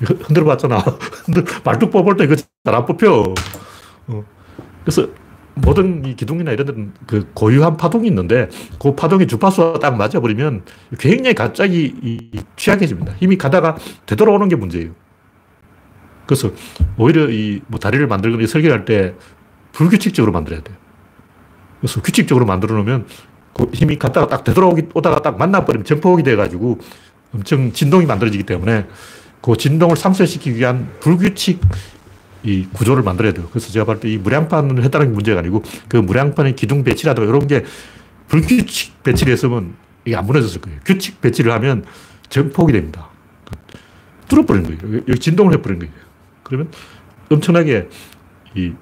흔들어 0.00 0.46
봤잖아. 0.46 0.82
말뚝 1.64 1.90
뽑을 1.90 2.16
때 2.16 2.24
이거 2.24 2.36
잘 2.36 2.74
안 2.74 2.86
뽑혀. 2.86 3.34
어. 4.08 4.24
그래서 4.84 5.08
모든 5.54 6.04
이 6.04 6.16
기둥이나 6.16 6.52
이런 6.52 6.66
데는 6.66 6.94
그 7.06 7.28
고유한 7.34 7.76
파동이 7.76 8.08
있는데 8.08 8.48
그 8.80 8.94
파동이 8.94 9.26
주파수와 9.26 9.74
딱 9.80 9.96
맞아버리면 9.96 10.64
굉장히 10.98 11.34
갑자기 11.34 12.30
취약해집니다. 12.56 13.14
힘이 13.14 13.36
가다가 13.38 13.76
되돌아오는 14.06 14.48
게 14.48 14.56
문제예요. 14.56 14.92
그래서 16.26 16.50
오히려 16.96 17.28
이 17.30 17.62
뭐 17.66 17.78
다리를 17.78 18.06
만들거나 18.06 18.46
설계할 18.46 18.84
때 18.84 19.14
불규칙적으로 19.72 20.32
만들어야 20.32 20.62
돼요. 20.62 20.76
그래서 21.80 22.00
규칙적으로 22.00 22.46
만들어 22.46 22.76
놓으면 22.76 23.06
그 23.54 23.68
힘이 23.74 23.98
갔다가 23.98 24.28
딱 24.28 24.44
되돌아오기, 24.44 24.88
오다가 24.94 25.20
딱 25.20 25.36
만나버리면 25.36 25.84
증폭이 25.84 26.22
돼가지고 26.22 26.78
엄청 27.34 27.72
진동이 27.72 28.06
만들어지기 28.06 28.44
때문에 28.44 28.86
그 29.40 29.56
진동을 29.56 29.96
상쇄시키기 29.96 30.56
위한 30.58 30.90
불규칙 31.00 31.60
이 32.44 32.66
구조를 32.72 33.02
만들어야 33.02 33.32
돼요. 33.32 33.48
그래서 33.50 33.70
제가 33.70 33.84
볼때이 33.84 34.18
무량판을 34.18 34.82
했다는 34.84 35.08
게 35.08 35.12
문제가 35.12 35.40
아니고 35.40 35.62
그 35.88 35.96
무량판의 35.96 36.56
기둥 36.56 36.84
배치라든가 36.84 37.28
이런 37.28 37.46
게 37.46 37.64
불규칙 38.28 39.02
배치를 39.02 39.32
했으면 39.32 39.74
이게 40.04 40.16
안 40.16 40.26
무너졌을 40.26 40.60
거예요. 40.60 40.78
규칙 40.84 41.20
배치를 41.20 41.52
하면 41.52 41.84
전폭이 42.28 42.72
됩니다. 42.72 43.08
뚫어버리는 44.28 44.78
거예요. 44.78 45.02
여기 45.08 45.18
진동을 45.18 45.54
해버리는 45.54 45.80
거예요. 45.80 46.11
그러면 46.42 46.70
엄청나게 47.30 47.88
이 48.54 48.72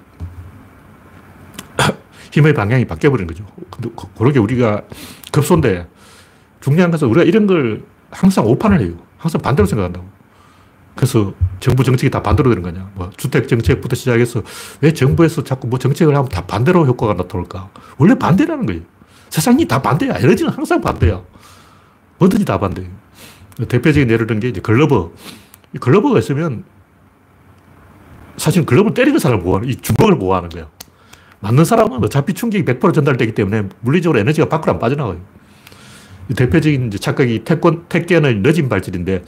힘의 2.31 2.53
방향이 2.53 2.85
바뀌어버리는 2.85 3.27
거죠. 3.27 3.45
그러게 4.17 4.39
우리가 4.39 4.83
급소인데 5.31 5.87
중요한 6.59 6.91
것은 6.91 7.07
우리가 7.07 7.23
이런 7.23 7.47
걸 7.47 7.83
항상 8.11 8.45
오판을 8.45 8.81
해요. 8.81 8.93
항상 9.17 9.41
반대로 9.41 9.65
생각한다고. 9.67 10.07
그래서 10.95 11.33
정부 11.59 11.83
정책이 11.83 12.11
다 12.11 12.21
반대로 12.21 12.49
되는 12.49 12.61
거냐. 12.61 12.91
뭐 12.95 13.09
주택 13.15 13.47
정책부터 13.47 13.95
시작해서 13.95 14.43
왜 14.81 14.93
정부에서 14.93 15.43
자꾸 15.43 15.67
뭐 15.67 15.79
정책을 15.79 16.15
하면 16.15 16.29
다 16.29 16.45
반대로 16.45 16.85
효과가 16.85 17.13
나타날까? 17.13 17.69
원래 17.97 18.15
반대라는 18.15 18.65
거예요. 18.65 18.81
세상이 19.29 19.65
다 19.67 19.81
반대야. 19.81 20.17
에너지는 20.17 20.51
항상 20.51 20.81
반대야. 20.81 21.21
뭐든지 22.19 22.43
다 22.45 22.59
반대예요. 22.59 22.89
대표적인 23.69 24.09
예를 24.09 24.27
든 24.27 24.39
게 24.39 24.49
이제 24.49 24.59
글러버. 24.61 25.11
이 25.73 25.77
글러버가 25.77 26.19
있으면 26.19 26.65
사실 28.41 28.65
글러버 28.65 28.95
때리는 28.95 29.19
사람을 29.19 29.43
보호하는, 29.43 29.69
이 29.69 29.75
주먹을 29.75 30.17
보호하는 30.17 30.49
거야. 30.49 30.67
맞는 31.41 31.63
사람은 31.63 32.03
어차피 32.03 32.33
충격이 32.33 32.65
100% 32.65 32.91
전달되기 32.91 33.35
때문에 33.35 33.69
물리적으로 33.81 34.17
에너지가 34.17 34.49
밖으로 34.49 34.73
안 34.73 34.79
빠져나가요. 34.79 35.21
대표적인 36.35 36.89
착각이 36.89 37.43
태권, 37.43 37.85
태권의 37.87 38.37
늦은 38.37 38.67
발질인데 38.67 39.23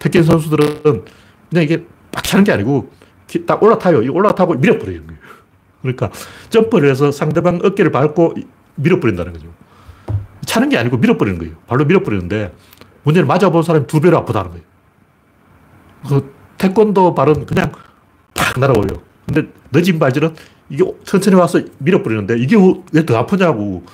태권 0.00 0.24
선수들은 0.24 1.04
그냥 1.48 1.64
이게 1.64 1.86
막 2.12 2.24
차는 2.24 2.42
게 2.42 2.50
아니고 2.50 2.90
딱 3.46 3.62
올라타요. 3.62 4.02
이 4.02 4.08
올라타고 4.08 4.54
밀어버리는 4.54 5.06
거예요. 5.06 5.20
그러니까 5.82 6.10
점프를 6.48 6.90
해서 6.90 7.12
상대방 7.12 7.60
어깨를 7.62 7.92
밟고 7.92 8.34
밀어버린다는 8.74 9.32
거죠. 9.32 9.46
차는 10.46 10.70
게 10.70 10.76
아니고 10.76 10.96
밀어버리는 10.96 11.38
거예요. 11.38 11.54
발로 11.68 11.84
밀어버리는데 11.84 12.52
문제는 13.04 13.28
맞아본 13.28 13.62
사람이 13.62 13.86
두 13.86 14.00
배로 14.00 14.18
아프다는 14.18 14.50
거예요. 14.50 14.64
그 16.08 16.34
태권도 16.58 17.14
발은 17.14 17.46
그냥 17.46 17.70
팍 18.40 18.58
날아올려. 18.58 18.96
근데 19.26 19.48
늦은 19.72 19.98
발질은 19.98 20.34
이게 20.70 20.84
천천히 21.04 21.36
와서 21.36 21.60
밀어버리는데 21.78 22.38
이게 22.38 22.56
왜 22.92 23.04
더 23.04 23.16
아프냐고. 23.18 23.84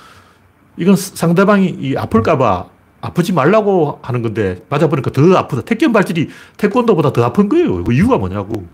이건 0.77 0.95
상대방이 0.95 1.95
아플까봐 1.97 2.67
아프지 3.01 3.33
말라고 3.33 3.99
하는 4.01 4.21
건데 4.21 4.63
맞아보니까 4.69 5.11
더 5.11 5.35
아프다. 5.35 5.61
태권 5.63 5.91
발질이 5.91 6.29
태권도보다 6.57 7.13
더 7.13 7.23
아픈 7.23 7.49
거예요. 7.49 7.83
그 7.83 7.93
이유가 7.93 8.17
뭐냐고. 8.17 8.67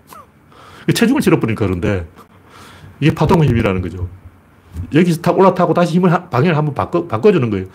체중을 0.93 1.21
실어버리니까 1.21 1.65
그런데 1.65 2.05
이게 2.99 3.13
파동의 3.13 3.47
힘이라는 3.49 3.81
거죠. 3.81 4.07
여기서 4.93 5.21
탁 5.21 5.38
올라타고 5.38 5.73
다시 5.73 5.93
힘을, 5.95 6.09
방향을 6.29 6.57
한번 6.57 6.73
바꿔, 6.73 7.07
바꿔주는 7.07 7.49
거예요. 7.49 7.65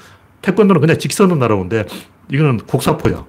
태권도는 0.43 0.81
그냥 0.81 0.99
직선으로 0.99 1.37
날아오는데 1.37 1.87
이거는 2.31 2.59
곡사포야. 2.59 3.25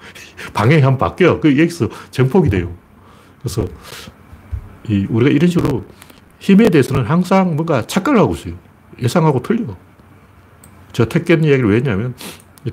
방향이 0.54 0.82
한번 0.82 0.98
바뀌어. 1.10 1.38
그 1.40 1.50
여기서 1.58 1.88
전폭이 2.10 2.50
돼요. 2.50 2.74
그래서 3.42 3.64
이 4.88 5.06
우리가 5.08 5.30
이런 5.30 5.48
식으로 5.50 5.84
힘에 6.38 6.68
대해서는 6.70 7.04
항상 7.04 7.54
뭔가 7.54 7.82
착각을 7.86 8.18
하고 8.18 8.34
있어요. 8.34 8.54
예상하고 9.00 9.42
틀려. 9.42 9.76
저 10.92 11.06
택견 11.06 11.44
이야기를 11.44 11.70
왜 11.70 11.76
했냐면 11.76 12.14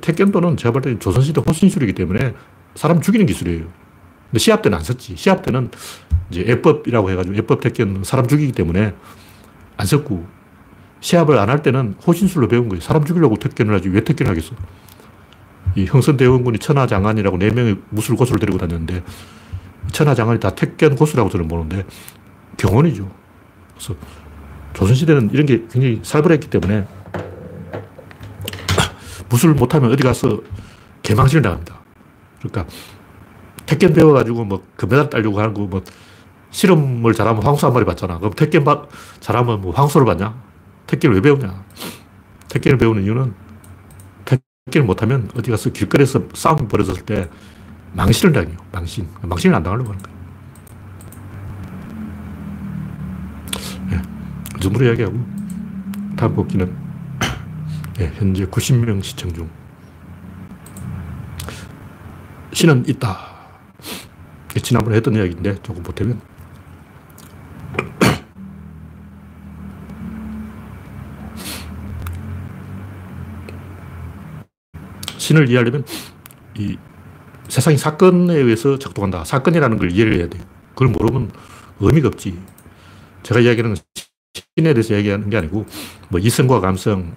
태권도는 0.01 0.57
제가 0.57 0.71
볼 0.71 0.81
때는 0.81 0.99
조선시대 0.99 1.41
호신술이기 1.45 1.93
때문에 1.93 2.33
사람 2.75 3.01
죽이는 3.01 3.25
기술이에요. 3.25 3.65
근데 4.29 4.39
시합 4.39 4.61
때는 4.61 4.77
안 4.77 4.83
썼지. 4.83 5.15
시합 5.15 5.41
때는 5.43 5.71
이제 6.29 6.45
예법이라고 6.45 7.09
해가지고 7.11 7.35
예법 7.35 7.61
태권 7.61 8.03
사람 8.03 8.27
죽이기 8.27 8.51
때문에 8.51 8.93
안 9.77 9.85
썼고 9.85 10.27
시합을 11.01 11.37
안 11.39 11.49
할 11.49 11.61
때는 11.63 11.95
호신술로 12.05 12.47
배운 12.47 12.69
거예요. 12.69 12.81
사람 12.81 13.05
죽이려고 13.05 13.37
태권을 13.37 13.73
하지 13.73 13.89
왜 13.89 14.03
태권을 14.03 14.29
하겠어. 14.29 14.55
이 15.75 15.85
형선대원군이 15.85 16.59
천하장안이라고 16.59 17.37
네 17.37 17.49
명의 17.51 17.77
무술 17.89 18.15
고수를 18.15 18.39
데리고 18.39 18.57
다녔는데 18.57 19.03
천하장안이 19.91 20.39
다 20.39 20.51
태권 20.51 20.95
고수라고 20.95 21.29
저는 21.29 21.47
보는데 21.47 21.85
경원이죠. 22.57 23.09
그래서 23.73 23.95
조선시대는 24.73 25.31
이런 25.31 25.45
게 25.45 25.65
굉장히 25.71 25.99
살벌했기 26.03 26.49
때문에 26.49 26.85
무술 29.29 29.53
못하면 29.53 29.91
어디 29.91 30.03
가서 30.03 30.41
개망신을 31.01 31.41
당합니다. 31.41 31.79
그러니까 32.39 32.65
택견 33.65 33.93
배워가지고 33.93 34.45
뭐 34.45 34.63
금메달 34.75 35.09
따려고 35.09 35.39
하는 35.39 35.53
거뭐 35.53 35.83
실험을 36.51 37.13
잘하면 37.13 37.43
황소 37.43 37.67
한 37.67 37.73
마리 37.73 37.85
받잖아. 37.85 38.17
그럼 38.17 38.33
택견 38.33 38.65
잘하면 39.19 39.61
뭐 39.61 39.73
황소를 39.73 40.05
받냐? 40.05 40.35
택견을 40.87 41.15
왜 41.17 41.21
배우냐? 41.21 41.63
택견을 42.49 42.77
배우는 42.77 43.03
이유는 43.03 43.33
택견을 44.25 44.87
못하면 44.87 45.29
어디 45.35 45.51
가서 45.51 45.69
길거리에서 45.69 46.23
싸움이 46.33 46.67
벌어졌을 46.67 47.03
때 47.03 47.29
망신을 47.93 48.33
당해요. 48.33 48.57
망신. 48.71 49.07
망신을 49.21 49.55
안 49.55 49.63
당하려고 49.63 49.89
하는 49.89 50.01
거예요. 50.01 50.19
그 54.53 54.59
정도로 54.63 54.85
이야기하고 54.87 55.17
다음 56.17 56.35
곡기는 56.35 56.75
네, 57.97 58.11
현재 58.15 58.45
90명 58.45 59.01
시청 59.01 59.31
중. 59.33 59.49
신은 62.51 62.83
있다. 62.87 63.17
지난번에 64.61 64.97
했던 64.97 65.15
이야기인데 65.15 65.61
조금 65.63 65.81
보태면 65.81 66.19
신을 75.17 75.49
이해하려면 75.49 75.85
이 76.55 76.77
세상이 77.49 77.77
사건에 77.77 78.35
의해서 78.35 78.77
작동한다. 78.79 79.23
사건이라는 79.25 79.77
걸 79.77 79.91
이해를 79.91 80.17
해야 80.17 80.29
돼요. 80.29 80.43
그걸 80.69 80.89
모르면 80.89 81.31
의미가 81.79 82.09
없지. 82.09 82.39
제가 83.23 83.41
이야기하는 83.41 83.75
신에 84.57 84.73
대해서 84.73 84.93
이야기하는 84.93 85.29
게 85.29 85.37
아니고 85.37 85.65
뭐 86.09 86.19
이성과 86.19 86.61
감성, 86.61 87.13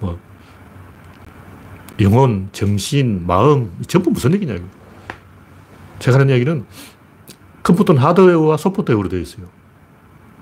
뭐 0.00 0.18
영혼, 2.00 2.48
정신, 2.52 3.26
마음 3.26 3.72
전부 3.86 4.10
무슨 4.10 4.32
얘기냐. 4.34 4.56
제가 5.98 6.18
하는 6.18 6.30
이야기는 6.30 6.64
컴퓨터는 7.62 8.02
하드웨어와 8.02 8.56
소프트웨어로 8.56 9.08
되어 9.08 9.20
있어요. 9.20 9.46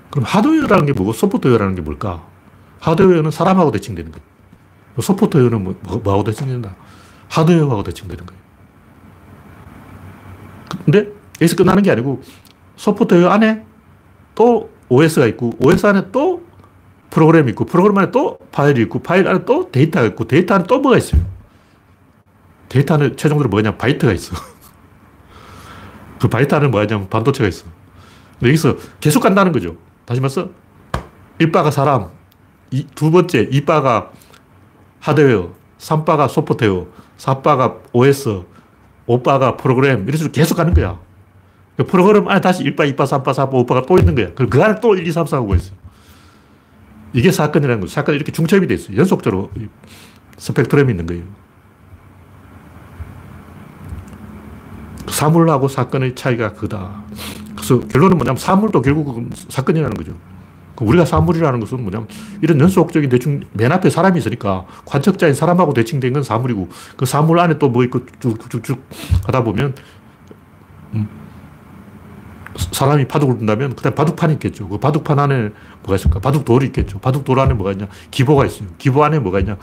그럼 0.09 0.25
하드웨어라는 0.25 0.85
게 0.85 0.93
뭐고 0.93 1.13
소프트웨어라는 1.13 1.75
게 1.75 1.81
뭘까? 1.81 2.27
하드웨어는 2.79 3.31
사람하고 3.31 3.71
대칭되는 3.71 4.11
거예요. 4.11 4.25
소프트웨어는 5.01 5.63
뭐, 5.63 5.79
뭐 6.03 6.13
하고 6.13 6.23
대칭된다? 6.23 6.75
하드웨어하고 7.29 7.83
대칭되는 7.83 8.25
거예요. 8.25 8.42
근데 10.85 11.07
여기서 11.41 11.55
끝나는 11.55 11.83
게 11.83 11.91
아니고 11.91 12.21
소프트웨어 12.75 13.29
안에 13.29 13.63
또 14.35 14.69
OS가 14.89 15.25
있고 15.27 15.51
OS 15.59 15.85
안에 15.85 16.11
또 16.11 16.43
프로그램이 17.09 17.51
있고 17.51 17.65
프로그램 17.65 17.97
안에 17.97 18.11
또 18.11 18.37
파일이 18.51 18.81
있고 18.83 18.99
파일 18.99 19.27
안에 19.27 19.45
또 19.45 19.71
데이터가 19.71 20.05
있고 20.07 20.25
데이터 20.25 20.55
안에 20.55 20.65
또 20.67 20.79
뭐가 20.79 20.97
있어요. 20.97 21.21
데이터 22.69 22.95
안에 22.95 23.15
최종적으로 23.15 23.49
뭐냐 23.49 23.77
바이트가 23.77 24.11
있어. 24.13 24.35
그 26.19 26.27
바이트 26.27 26.55
안에 26.55 26.67
뭐냐면 26.67 27.09
반도체가 27.09 27.47
있어. 27.47 27.65
여기서 28.41 28.77
계속 28.99 29.19
간다는 29.19 29.51
거죠. 29.51 29.75
다시 30.05 30.19
말해서 30.19 30.49
1바가 31.39 31.71
사람, 31.71 32.09
이, 32.71 32.85
두 32.95 33.11
번째 33.11 33.47
2바가 33.49 34.09
하드웨어, 34.99 35.51
3바가 35.77 36.29
소프트웨어, 36.29 36.87
4바가 37.17 37.79
OS, 37.93 38.43
5바가 39.07 39.57
프로그램 39.57 40.09
식으로 40.09 40.31
계속 40.31 40.55
가는 40.55 40.73
거야. 40.73 40.99
그 41.77 41.85
프로그램 41.85 42.27
안에 42.27 42.39
다시 42.41 42.63
1바, 42.63 42.95
2바, 42.95 43.05
3바, 43.05 43.33
4바, 43.33 43.51
5바가 43.65 43.87
또 43.87 43.97
있는 43.97 44.15
거야. 44.15 44.33
그 44.33 44.63
안에 44.63 44.79
또 44.79 44.95
1, 44.95 45.07
2, 45.07 45.11
3, 45.11 45.25
4 45.25 45.37
하고 45.37 45.55
있어. 45.55 45.73
이게 47.13 47.31
사건이라는 47.31 47.81
거죠. 47.81 47.93
사건이 47.93 48.15
이렇게 48.15 48.31
중첩이 48.31 48.67
돼 48.67 48.75
있어요. 48.75 48.97
연속적으로 48.97 49.51
스펙트럼이 50.37 50.91
있는 50.91 51.05
거예요. 51.05 51.23
사물하고 55.07 55.67
사건의 55.67 56.15
차이가 56.15 56.53
크다. 56.53 57.03
그래서 57.55 57.79
결론은 57.87 58.17
뭐냐면 58.17 58.37
사물도 58.37 58.81
결국은 58.81 59.29
사건이라는 59.49 59.95
거죠. 59.95 60.17
그 60.83 60.89
우리가 60.89 61.05
사물이라는 61.05 61.59
것은 61.59 61.81
뭐냐면 61.81 62.07
이런 62.41 62.59
연속적인 62.59 63.09
대충 63.09 63.41
맨 63.53 63.71
앞에 63.71 63.89
사람이 63.89 64.19
있으니까 64.19 64.65
관측자인 64.85 65.33
사람하고 65.33 65.73
대칭된 65.73 66.13
건 66.13 66.23
사물이고 66.23 66.69
그 66.97 67.05
사물 67.05 67.39
안에 67.39 67.57
또 67.59 67.73
뭐 67.73 67.83
있고 67.85 68.05
쭉쭉쭉 68.19 68.87
하다 69.25 69.43
보면 69.43 69.73
음, 70.93 71.07
사람이 72.55 73.07
바둑을 73.07 73.39
둔다면 73.39 73.75
그다음 73.75 73.95
바둑판이 73.95 74.33
있겠죠. 74.33 74.67
그 74.67 74.77
바둑판 74.77 75.17
안에 75.17 75.49
뭐가 75.81 75.95
있을까? 75.95 76.19
바둑돌이 76.19 76.67
있겠죠. 76.67 76.99
바둑돌 76.99 77.39
안에 77.39 77.55
뭐가 77.55 77.71
있냐? 77.71 77.87
기보가 78.11 78.45
있어요. 78.45 78.69
기보 78.77 79.03
안에 79.03 79.17
뭐가 79.17 79.39
있냐? 79.39 79.57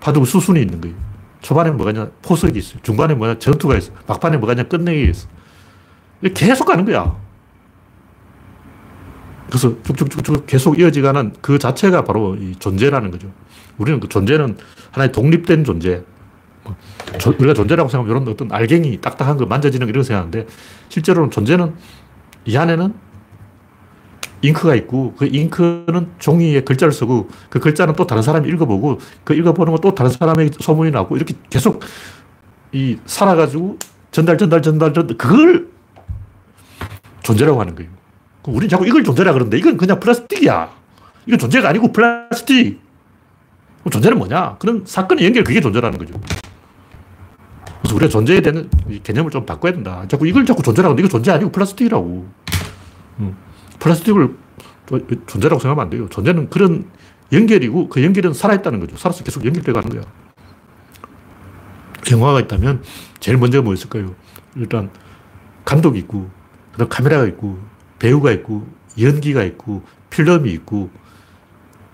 바둑 0.00 0.26
수순이 0.26 0.60
있는 0.62 0.80
거예요. 0.80 0.96
초반에 1.42 1.70
뭐가 1.70 1.90
있냐? 1.90 2.08
포석이 2.22 2.58
있어요. 2.58 2.80
중반에 2.82 3.14
뭐냐? 3.14 3.38
전투가 3.38 3.76
있어. 3.76 3.92
막판에 4.06 4.38
뭐가 4.38 4.54
있냐? 4.54 4.62
끝내기 4.62 5.10
있어. 5.10 5.28
계속 6.34 6.64
가는 6.64 6.84
거야. 6.86 7.14
그래서 9.52 9.74
쭉쭉쭉쭉 9.82 10.46
계속 10.46 10.78
이어지가는 10.78 11.34
그 11.42 11.58
자체가 11.58 12.04
바로 12.04 12.36
이 12.36 12.56
존재라는 12.58 13.10
거죠. 13.10 13.30
우리는 13.76 14.00
그 14.00 14.08
존재는 14.08 14.56
하나의 14.92 15.12
독립된 15.12 15.64
존재. 15.64 16.02
뭐 16.64 16.74
우리가 17.38 17.52
존재라고 17.52 17.90
생각하면 17.90 18.22
이런 18.22 18.32
어떤 18.32 18.50
알갱이 18.50 19.02
딱딱한 19.02 19.36
거 19.36 19.44
만져지는 19.44 19.90
이런 19.90 20.04
생각하는데 20.04 20.46
실제로는 20.88 21.30
존재는 21.30 21.74
이 22.46 22.56
안에는 22.56 22.94
잉크가 24.40 24.74
있고 24.76 25.12
그 25.18 25.26
잉크는 25.26 26.12
종이에 26.18 26.62
글자를 26.62 26.90
쓰고 26.90 27.28
그 27.50 27.60
글자는 27.60 27.94
또 27.94 28.06
다른 28.06 28.22
사람이 28.22 28.48
읽어보고 28.48 29.00
그 29.22 29.34
읽어보는 29.34 29.72
건 29.74 29.82
또 29.82 29.94
다른 29.94 30.10
사람의 30.10 30.52
소문이 30.60 30.92
나고 30.92 31.14
이렇게 31.14 31.34
계속 31.50 31.82
이 32.72 32.96
살아가지고 33.04 33.76
전달 34.12 34.38
전달 34.38 34.62
전달 34.62 34.94
전달 34.94 35.18
그걸 35.18 35.68
존재라고 37.22 37.60
하는 37.60 37.74
거예요. 37.74 38.01
우리 38.46 38.68
자꾸 38.68 38.86
이걸 38.86 39.04
존재라 39.04 39.32
그러는데 39.32 39.58
이건 39.58 39.76
그냥 39.76 40.00
플라스틱이야. 40.00 40.70
이건 41.26 41.38
존재가 41.38 41.68
아니고 41.68 41.92
플라스틱. 41.92 42.80
존재는 43.90 44.18
뭐냐? 44.18 44.56
그런 44.58 44.82
사건의 44.84 45.24
연결 45.26 45.44
그게 45.44 45.60
존재라는 45.60 45.98
거죠. 45.98 46.20
그래서 47.80 47.96
우리가 47.96 48.08
존재에 48.08 48.40
대한 48.40 48.70
개념을 49.02 49.30
좀 49.30 49.44
바꿔야 49.44 49.72
된다. 49.72 50.04
자꾸 50.08 50.26
이걸 50.26 50.46
자꾸 50.46 50.62
존재라고 50.62 50.98
이거 50.98 51.08
존재 51.08 51.32
아니고 51.32 51.50
플라스틱이라고. 51.50 52.28
음. 53.20 53.36
플라스틱을 53.80 54.36
존재라고 55.26 55.60
생각하면 55.60 55.80
안 55.80 55.90
돼요. 55.90 56.08
존재는 56.08 56.48
그런 56.50 56.86
연결이고 57.32 57.88
그 57.88 58.02
연결은 58.04 58.34
살아있다는 58.34 58.80
거죠. 58.80 58.96
살아서 58.96 59.24
계속 59.24 59.44
연결돼 59.44 59.72
가는 59.72 59.88
거야. 59.88 60.02
영화가 62.10 62.40
있다면 62.40 62.82
제일 63.20 63.38
먼저 63.38 63.62
뭐 63.62 63.74
있을까요? 63.74 64.14
일단 64.56 64.90
감독이 65.64 65.98
있고, 66.00 66.28
그다음 66.72 66.88
카메라가 66.88 67.26
있고, 67.26 67.58
배우가 68.02 68.32
있고, 68.32 68.66
연기가 69.00 69.44
있고, 69.44 69.82
필름이 70.10 70.50
있고, 70.54 70.90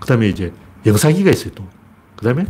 그 0.00 0.08
다음에 0.08 0.28
이제 0.28 0.54
영상기가 0.86 1.30
있어요, 1.30 1.52
또. 1.54 1.68
그 2.16 2.24
다음에 2.24 2.46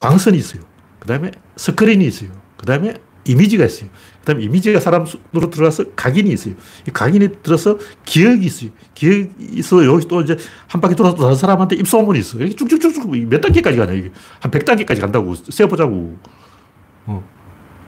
광선이 0.00 0.38
있어요. 0.38 0.62
그 0.98 1.06
다음에 1.06 1.30
스크린이 1.56 2.06
있어요. 2.06 2.30
그 2.56 2.64
다음에 2.64 2.94
이미지가 3.26 3.66
있어요. 3.66 3.90
그 4.20 4.24
다음에 4.24 4.42
이미지가 4.44 4.80
사람으로 4.80 5.50
들어가서 5.50 5.84
각인이 5.94 6.30
있어요. 6.30 6.54
이 6.86 6.90
각인이 6.90 7.42
들어서 7.42 7.78
기억이 8.06 8.46
있어요. 8.46 8.70
기억이 8.94 9.30
있어 9.38 9.84
여기 9.84 10.08
또 10.08 10.22
이제 10.22 10.38
한 10.66 10.80
바퀴 10.80 10.96
돌아서 10.96 11.16
다른 11.16 11.34
사람한테 11.34 11.76
입소문이 11.76 12.18
있어. 12.20 12.38
이게 12.38 12.54
쭉쭉쭉쭉 12.54 13.10
몇 13.28 13.40
단계까지 13.42 13.76
가냐, 13.76 13.92
이게. 13.92 14.10
한 14.40 14.50
100단계까지 14.50 15.00
간다고. 15.00 15.34
세어보자고. 15.34 16.16
어. 17.06 17.28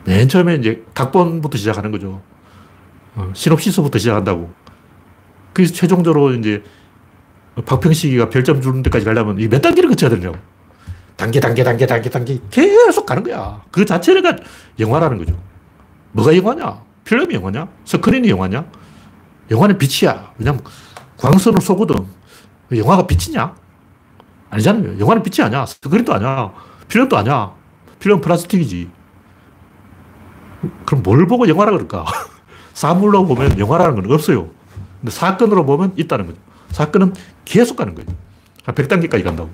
맨 0.04 0.28
처음에 0.28 0.56
이제 0.56 0.84
각본부터 0.92 1.56
시작하는 1.56 1.90
거죠. 1.90 2.20
어, 3.14 3.30
시놉시스부터 3.34 3.98
시작한다고. 3.98 4.52
그래서 5.61 5.75
최종적으로 5.75 6.33
이제 6.33 6.62
박평식이가 7.66 8.31
별점 8.31 8.62
주는 8.62 8.83
데까지 8.83 9.05
가려면 9.05 9.37
몇 9.37 9.61
단계를 9.61 9.90
거쳐야 9.90 10.09
되냐고. 10.09 10.37
단계, 11.16 11.38
단계, 11.38 11.62
단계, 11.62 11.87
단계, 11.87 12.09
단계 12.09 12.38
계속 12.51 13.05
가는 13.05 13.23
거야. 13.23 13.62
그 13.70 13.85
자체가 13.85 14.37
영화라는 14.79 15.18
거죠. 15.18 15.38
뭐가 16.12 16.35
영화냐? 16.35 16.81
필름이 17.05 17.35
영화냐? 17.35 17.68
스크린이 17.85 18.31
영화냐? 18.31 18.64
영화는 19.51 19.77
빛이야. 19.77 20.33
왜냐면 20.38 20.62
광선을 21.18 21.61
쏘거든. 21.61 22.07
영화가 22.75 23.07
빛이냐? 23.07 23.55
아니잖아요. 24.49 24.99
영화는 24.99 25.23
빛이 25.23 25.44
아니야. 25.44 25.66
스크린도 25.66 26.14
아니야. 26.14 26.55
필름도 26.88 27.18
아니야. 27.18 27.53
필름 27.99 28.23
플라스틱이지. 28.23 28.90
그럼 30.87 31.03
뭘 31.03 31.26
보고 31.26 31.47
영화라 31.47 31.72
그럴까? 31.72 32.07
사물로 32.72 33.26
보면 33.26 33.59
영화라는 33.59 33.97
건 34.01 34.11
없어요. 34.11 34.59
근데 35.01 35.11
사건으로 35.11 35.66
보면 35.66 35.94
있다는 35.96 36.26
거죠. 36.26 36.38
사건은 36.70 37.14
계속 37.44 37.76
가는 37.76 37.94
거예요. 37.94 38.09
한 38.64 38.74
100단계까지 38.74 39.22
간다고. 39.24 39.51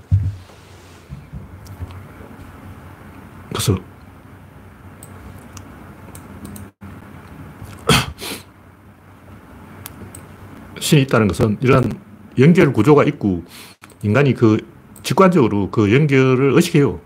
그래서 3.51 3.77
신이 10.81 11.03
있다는 11.03 11.29
것은 11.29 11.59
이런 11.61 11.93
연결 12.39 12.73
구조가 12.73 13.05
있고 13.05 13.45
인간이 14.03 14.35
그 14.35 14.59
직관적으로 15.03 15.71
그 15.71 15.95
연결을 15.95 16.55
의식해요. 16.55 17.01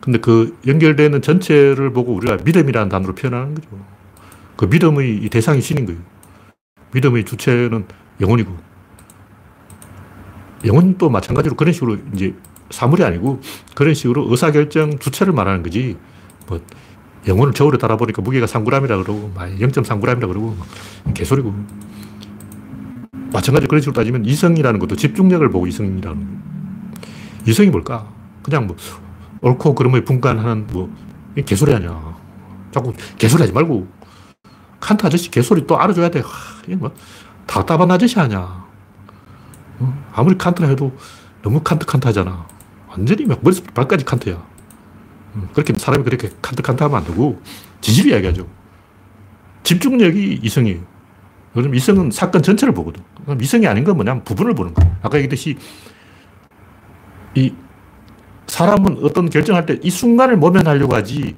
근데 0.00 0.18
그 0.18 0.58
연결되는 0.66 1.22
전체를 1.22 1.92
보고 1.92 2.12
우리가 2.12 2.38
믿음이라는 2.44 2.88
단어로 2.90 3.14
표현하는 3.14 3.54
거죠. 3.54 3.68
그 4.56 4.66
믿음의 4.66 5.28
대상이 5.30 5.62
신인 5.62 5.86
거예요. 5.86 6.13
믿음의 6.94 7.24
주체는 7.24 7.86
영혼이고. 8.20 8.56
영혼도 10.64 11.10
마찬가지로 11.10 11.56
그런 11.56 11.72
식으로 11.74 11.98
이제 12.14 12.34
사물이 12.70 13.04
아니고 13.04 13.40
그런 13.74 13.92
식으로 13.92 14.30
의사결정 14.30 14.98
주체를 14.98 15.32
말하는 15.32 15.62
거지. 15.62 15.96
뭐 16.46 16.60
영혼을 17.26 17.52
저울에 17.52 17.78
달아보니까 17.78 18.22
무게가 18.22 18.46
3g이라 18.46 18.88
그러고 19.04 19.32
0.3g이라 19.36 20.20
그러고 20.20 20.56
개소리고. 21.12 21.54
마찬가지로 23.32 23.68
그런 23.68 23.80
식으로 23.82 23.94
따지면 23.94 24.24
이성이라는 24.24 24.78
것도 24.78 24.96
집중력을 24.96 25.48
보고 25.50 25.66
이성이라는. 25.66 26.42
이성이 27.46 27.70
뭘까? 27.70 28.08
그냥 28.42 28.66
뭐 28.66 28.76
옳고 29.40 29.74
그름의 29.74 30.04
분간하는 30.04 30.66
뭐 30.68 30.94
개소리 31.44 31.74
아니야. 31.74 32.16
자꾸 32.70 32.92
개소리 33.18 33.42
하지 33.42 33.52
말고 33.52 33.88
칸트 34.84 35.06
아저씨 35.06 35.30
개소리 35.30 35.66
또 35.66 35.78
알아줘야 35.78 36.10
돼. 36.10 36.20
하, 36.20 36.28
이게 36.66 36.76
뭐 36.76 36.94
답답한 37.46 37.90
아저씨 37.90 38.20
아니야. 38.20 38.64
어? 39.78 40.04
아무리 40.12 40.36
칸트라 40.36 40.68
해도 40.68 40.94
너무 41.42 41.60
칸트 41.62 41.86
칸트 41.86 42.06
하잖아. 42.06 42.46
완전히 42.88 43.24
막 43.24 43.40
머리부터 43.42 43.72
발까지 43.72 44.04
칸트야. 44.04 44.34
어, 44.34 45.48
그렇게 45.54 45.72
사람이 45.72 46.04
그렇게 46.04 46.28
칸트 46.42 46.62
칸트 46.62 46.82
하면 46.82 46.98
안 46.98 47.04
되고 47.04 47.40
지지를 47.80 48.12
이야기하죠. 48.12 48.46
집중력이 49.62 50.40
이성이에요. 50.42 50.80
요즘 51.56 51.74
이성은 51.74 52.10
사건 52.10 52.42
전체를 52.42 52.74
보거든. 52.74 53.02
그럼 53.24 53.40
이성이 53.40 53.66
아닌 53.66 53.84
건 53.84 53.96
뭐냐면 53.96 54.22
부분을 54.24 54.54
보는 54.54 54.74
거야. 54.74 54.98
아까 55.00 55.16
얘기했듯이 55.16 55.56
이 57.34 57.54
사람은 58.46 58.98
어떤 59.02 59.30
결정할 59.30 59.64
때 59.64 59.78
이 59.82 59.88
순간을 59.90 60.36
모면하려고 60.36 60.94
하지 60.94 61.36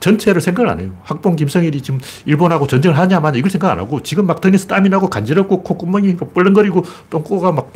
전체를 0.00 0.40
생각을 0.40 0.70
안 0.70 0.80
해요. 0.80 0.90
학봉 1.04 1.36
김성일이 1.36 1.80
지금 1.80 2.00
일본하고 2.26 2.66
전쟁을 2.66 2.98
하냐 2.98 3.20
마냐 3.20 3.38
이걸 3.38 3.50
생각 3.50 3.70
안 3.70 3.78
하고 3.78 4.02
지금 4.02 4.26
막 4.26 4.40
등에서 4.40 4.66
땀이 4.66 4.88
나고 4.88 5.08
간지럽고 5.08 5.62
콧구멍이 5.62 6.16
뻘렁거리고 6.16 6.84
똥꼬가 7.10 7.52
막 7.52 7.72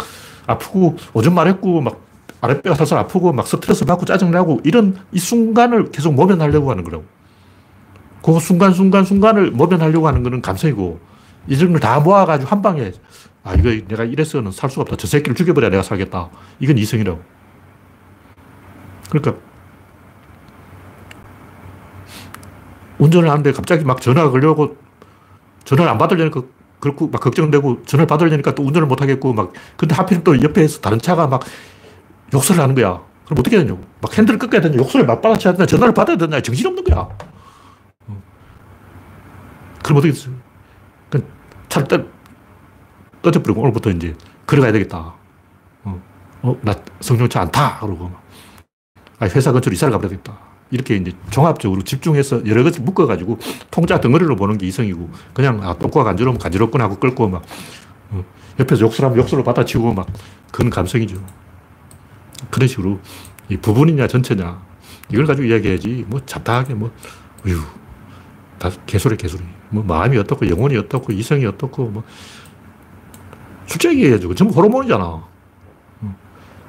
아프고 0.47 0.97
오줌 1.15 1.35
마렵고 1.35 1.81
막 1.81 2.01
아랫배가 2.41 2.77
살살 2.77 2.99
아프고 2.99 3.33
막 3.33 3.47
스트레스 3.47 3.85
받고 3.85 4.05
짜증나고 4.05 4.61
이런 4.65 4.97
이 5.13 5.19
순간을 5.19 5.91
계속 5.91 6.15
모면하려고 6.15 6.71
하는 6.71 6.85
거라고. 6.85 7.05
그 8.23 8.39
순간순간 8.41 9.05
순간을 9.05 9.53
모면하려고 9.53 10.07
하는 10.09 10.23
거는 10.23 10.43
감성이고 10.43 11.01
이런 11.47 11.73
걸 11.73 11.81
다 11.81 11.99
모아가지고 12.01 12.51
한 12.51 12.63
방에 12.63 12.93
아, 13.45 13.55
이거 13.55 13.71
내가 13.89 14.05
이래서는 14.05 14.53
살 14.53 14.69
수가 14.69 14.83
없다. 14.83 14.97
저 14.97 15.07
새끼를 15.07 15.35
죽여버려야 15.35 15.71
내가 15.71 15.83
살겠다. 15.83 16.29
이건 16.61 16.77
이성이라고. 16.77 17.21
그러니까 19.09 19.41
운전을 22.99 23.31
하는데 23.31 23.53
갑자기 23.53 23.85
막 23.85 24.01
전화가 24.01 24.31
걸려고 24.31 24.77
전화를 25.65 25.91
안 25.91 25.99
받으려니까 25.99 26.43
그렇고 26.81 27.09
막 27.09 27.21
걱정되고 27.21 27.85
전화를 27.85 28.07
받으려니까 28.07 28.55
또 28.55 28.63
운전을 28.63 28.87
못 28.87 29.01
하겠고 29.03 29.33
막 29.33 29.53
근데 29.77 29.95
하필 29.95 30.23
또 30.25 30.41
옆에서 30.41 30.81
다른 30.81 30.99
차가 30.99 31.27
막 31.27 31.43
욕설을 32.33 32.63
하는 32.63 32.75
거야. 32.75 33.01
그럼 33.25 33.41
어떻게 33.41 33.57
해야 33.57 33.65
되냐고. 33.65 33.85
막 34.01 34.17
핸들을 34.17 34.39
꺾어야 34.39 34.61
되냐, 34.61 34.77
욕설을 34.77 35.07
맞받아쳐야 35.07 35.53
되냐, 35.55 35.67
전화를 35.67 35.93
받아야 35.93 36.17
되냐, 36.17 36.41
정신없는 36.41 36.85
거야. 36.85 37.09
어. 38.07 38.23
그럼 39.83 39.99
어떻게 39.99 40.13
됐어요? 40.13 40.35
차를 41.69 42.09
떠져버리고 43.23 43.61
오늘부터 43.61 43.91
이제 43.91 44.15
걸어가야 44.47 44.73
되겠다. 44.73 45.15
어, 45.85 46.03
어, 46.43 46.57
나 46.63 46.75
성룡차 47.01 47.43
안 47.43 47.51
타! 47.51 47.79
그러고 47.81 48.11
아, 49.19 49.27
회사 49.27 49.53
근처로 49.53 49.75
이사를 49.75 49.93
가버려야겠다. 49.93 50.48
이렇게 50.71 50.97
이제 50.97 51.13
종합적으로 51.31 51.83
집중해서 51.83 52.47
여러 52.47 52.63
가지 52.63 52.81
묶어가지고 52.81 53.39
통짜 53.71 54.01
덩어리로 54.01 54.37
보는 54.37 54.59
게 54.59 54.67
이성이고 54.67 55.11
그냥 55.33 55.63
아, 55.63 55.75
똥꼬가 55.79 56.05
간지러우면 56.05 56.39
간지럽구나 56.39 56.85
하고 56.85 56.97
끌고 56.97 57.29
막 57.29 57.43
어, 58.11 58.25
옆에서 58.61 58.83
욕설 58.83 59.07
하면 59.07 59.19
욕설로 59.19 59.43
받아치고 59.45 59.95
막 59.95 60.07
그건 60.51 60.71
감성이죠. 60.71 61.23
그런 62.51 62.69
식으로 62.69 63.01
이 63.49 63.57
부분이냐 63.57 64.07
전체냐 64.09 64.61
이걸 65.11 65.27
가지고 65.27 65.49
이야기해야지 65.49 66.05
뭐 66.07 66.21
잡다하게 66.25 66.75
뭐 66.75 66.93
어휴 67.47 67.61
다 68.59 68.71
개소리 68.87 69.17
개소리 69.17 69.43
뭐 69.71 69.83
마음이 69.85 70.19
어떻고 70.19 70.49
영혼이 70.49 70.77
어떻고 70.77 71.13
이성이 71.13 71.47
어떻고 71.47 71.87
뭐 71.87 72.05
솔직히 73.67 73.95
얘기해야죠. 73.95 74.35
전부 74.35 74.55
호르몬이잖아. 74.55 75.29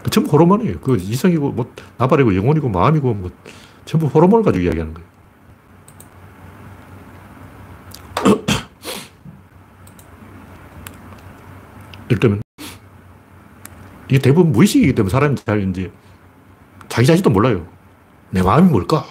그 0.04 0.10
전부 0.10 0.32
호르몬이에요. 0.32 0.80
그 0.80 0.96
이성이고 0.96 1.52
뭐 1.52 1.74
나발이고 1.98 2.36
영혼이고 2.36 2.70
마음이고 2.70 3.14
뭐 3.14 3.32
전부 3.90 4.06
호르몬을 4.06 4.46
가지고 4.46 4.66
이야기하는 4.66 4.94
거예요. 4.94 5.10
예를 12.12 12.40
이게 14.08 14.20
대부분 14.20 14.52
무의식이기 14.52 14.94
때문에 14.94 15.12
사람이 15.12 15.38
잘 15.38 15.68
이제 15.68 15.92
자기 16.88 17.08
자신도 17.08 17.32
몰라요. 17.32 17.66
내 18.30 18.44
마음이 18.44 18.70
뭘까? 18.70 19.04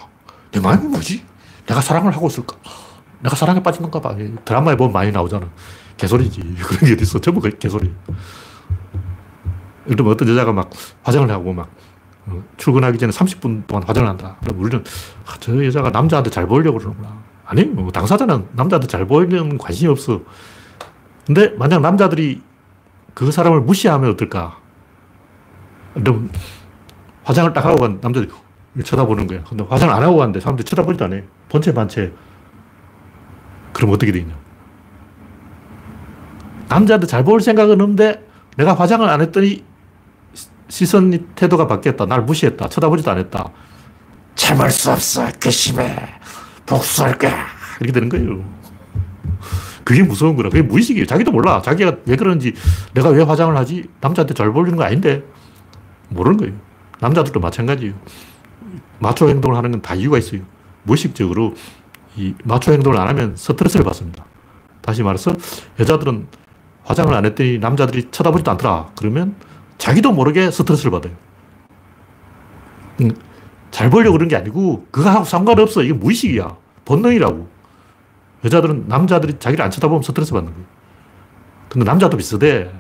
내 0.53 0.61
마음이 0.61 0.87
뭐지? 0.87 1.27
내가 1.67 1.81
사랑을 1.81 2.15
하고 2.15 2.29
있을까? 2.29 2.57
내가 3.19 3.35
사랑에 3.35 3.61
빠진 3.61 3.83
건가 3.83 4.01
봐. 4.01 4.15
드라마에 4.45 4.77
보면 4.77 4.93
많이 4.93 5.11
나오잖아. 5.11 5.51
개소리지. 5.97 6.55
그런 6.63 6.85
게 6.85 6.93
어딨어. 6.93 7.21
전부 7.21 7.41
개소리. 7.41 7.93
예를 9.87 9.97
들면 9.97 10.13
어떤 10.13 10.29
여자가 10.29 10.53
막 10.53 10.71
화장을 11.03 11.29
하고 11.29 11.53
막 11.53 11.67
어, 11.67 11.71
출근하기 12.57 12.99
전에 12.99 13.13
30분 13.13 13.67
동안 13.67 13.83
화장을 13.85 14.09
한다. 14.09 14.37
그럼 14.43 14.61
우리는 14.61 14.85
아, 15.27 15.35
저 15.41 15.65
여자가 15.65 15.91
남자한테 15.91 16.31
잘 16.31 16.47
보이려고 16.47 16.79
그러는구나. 16.79 17.23
아니, 17.45 17.65
뭐 17.65 17.91
당사자는 17.91 18.49
남자한테 18.53 18.87
잘 18.87 19.07
보이려는 19.07 19.59
관심이 19.59 19.91
없어. 19.91 20.21
근데 21.27 21.49
만약 21.59 21.81
남자들이 21.81 22.43
그 23.15 23.31
사람을 23.31 23.61
무시하면 23.63 24.11
어떨까? 24.11 24.59
그럼 25.95 26.31
화장을 27.25 27.53
딱 27.53 27.65
하고 27.65 27.77
간 27.77 27.99
남자들이 28.01 28.31
쳐다보는 28.85 29.27
거야. 29.27 29.43
근데 29.45 29.65
화장을 29.69 29.93
안 29.93 30.03
하고 30.03 30.17
갔는데 30.17 30.41
사람들이 30.41 30.65
쳐다보지도 30.65 31.05
않아. 31.07 31.21
본체 31.49 31.75
반체. 31.75 32.13
그럼 33.73 33.93
어떻게 33.93 34.13
되냐? 34.13 34.35
남자한테 36.69 37.07
잘볼 37.07 37.41
생각은 37.41 37.81
없는데 37.81 38.27
내가 38.57 38.75
화장을 38.75 39.09
안 39.09 39.21
했더니 39.21 39.65
시선 40.69 41.27
태도가 41.35 41.67
바뀌었다. 41.67 42.07
날 42.07 42.23
무시했다. 42.23 42.69
쳐다보지도 42.69 43.11
않았다. 43.11 43.51
참을 44.35 44.71
수 44.71 44.91
없어. 44.93 45.31
괘씸해. 45.41 45.97
복수할 46.67 47.17
거야. 47.19 47.47
이렇게 47.81 47.93
되는 47.93 48.09
거예요. 48.09 48.45
그게 49.85 50.03
무서운 50.03 50.37
거라. 50.37 50.51
그게 50.51 50.63
무의식이에요. 50.63 51.07
자기도 51.07 51.33
몰라. 51.33 51.63
자기가 51.63 51.97
왜 52.05 52.17
그런지, 52.17 52.53
내가 52.93 53.09
왜 53.09 53.23
화장을 53.23 53.57
하지? 53.57 53.89
남자한테 54.01 54.35
잘 54.35 54.53
보이는 54.53 54.77
거 54.77 54.85
아닌데. 54.85 55.23
모르는 56.11 56.37
거예요. 56.37 56.53
남자들도 57.01 57.41
마찬가지예요. 57.41 57.95
마초 58.99 59.29
행동을 59.29 59.57
하는 59.57 59.71
건 59.71 59.81
다 59.83 59.95
이유가 59.95 60.19
있어요. 60.19 60.43
무의식적으로 60.83 61.55
이 62.17 62.35
마초 62.45 62.73
행동을 62.73 62.99
안 62.99 63.09
하면 63.09 63.35
스트레스를 63.37 63.85
받습니다. 63.85 64.25
다시 64.83 65.03
말해서 65.03 65.33
여자들은 65.79 66.27
화장을 66.85 67.13
안 67.15 67.25
했더니 67.25 67.59
남자들이 67.59 68.09
쳐다보지도 68.11 68.51
않더라. 68.53 68.91
그러면 68.99 69.37
자기도 69.79 70.13
모르게 70.13 70.51
스트레스를 70.51 70.91
받아요. 70.91 71.15
음, 73.01 73.11
잘 73.71 73.91
보려고 73.91 74.15
그런 74.15 74.29
게 74.29 74.37
아니고 74.37 74.87
그거하고 74.91 75.25
상관없어. 75.25 75.83
이게 75.83 75.93
무의식이야. 75.93 76.57
본능이라고. 76.85 77.49
여자들은 78.45 78.85
남자들이 78.89 79.39
자기를 79.39 79.65
안 79.65 79.71
쳐다보면 79.71 80.03
스트레스 80.03 80.33
받는 80.33 80.53
거예요. 80.53 80.67
근데 81.69 81.85
남자도 81.85 82.17
비슷해. 82.17 82.71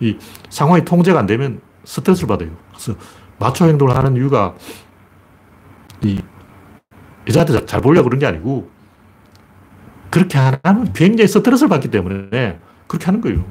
이 0.00 0.16
상황이 0.50 0.84
통제가 0.84 1.18
안 1.18 1.26
되면 1.26 1.60
스트레스를 1.84 2.28
받아요. 2.28 2.50
그래서 2.70 2.94
마초 3.38 3.66
행동을 3.66 3.96
하는 3.96 4.16
이유가 4.16 4.54
이 6.02 6.20
여자한테 7.26 7.66
잘 7.66 7.80
보려고 7.80 8.08
그런 8.08 8.20
게 8.20 8.26
아니고 8.26 8.70
그렇게 10.10 10.38
안 10.38 10.58
하면 10.62 10.92
굉장히 10.92 11.28
스트레스를 11.28 11.68
받기 11.68 11.88
때문에 11.88 12.58
그렇게 12.86 13.06
하는 13.06 13.20
거예요. 13.20 13.44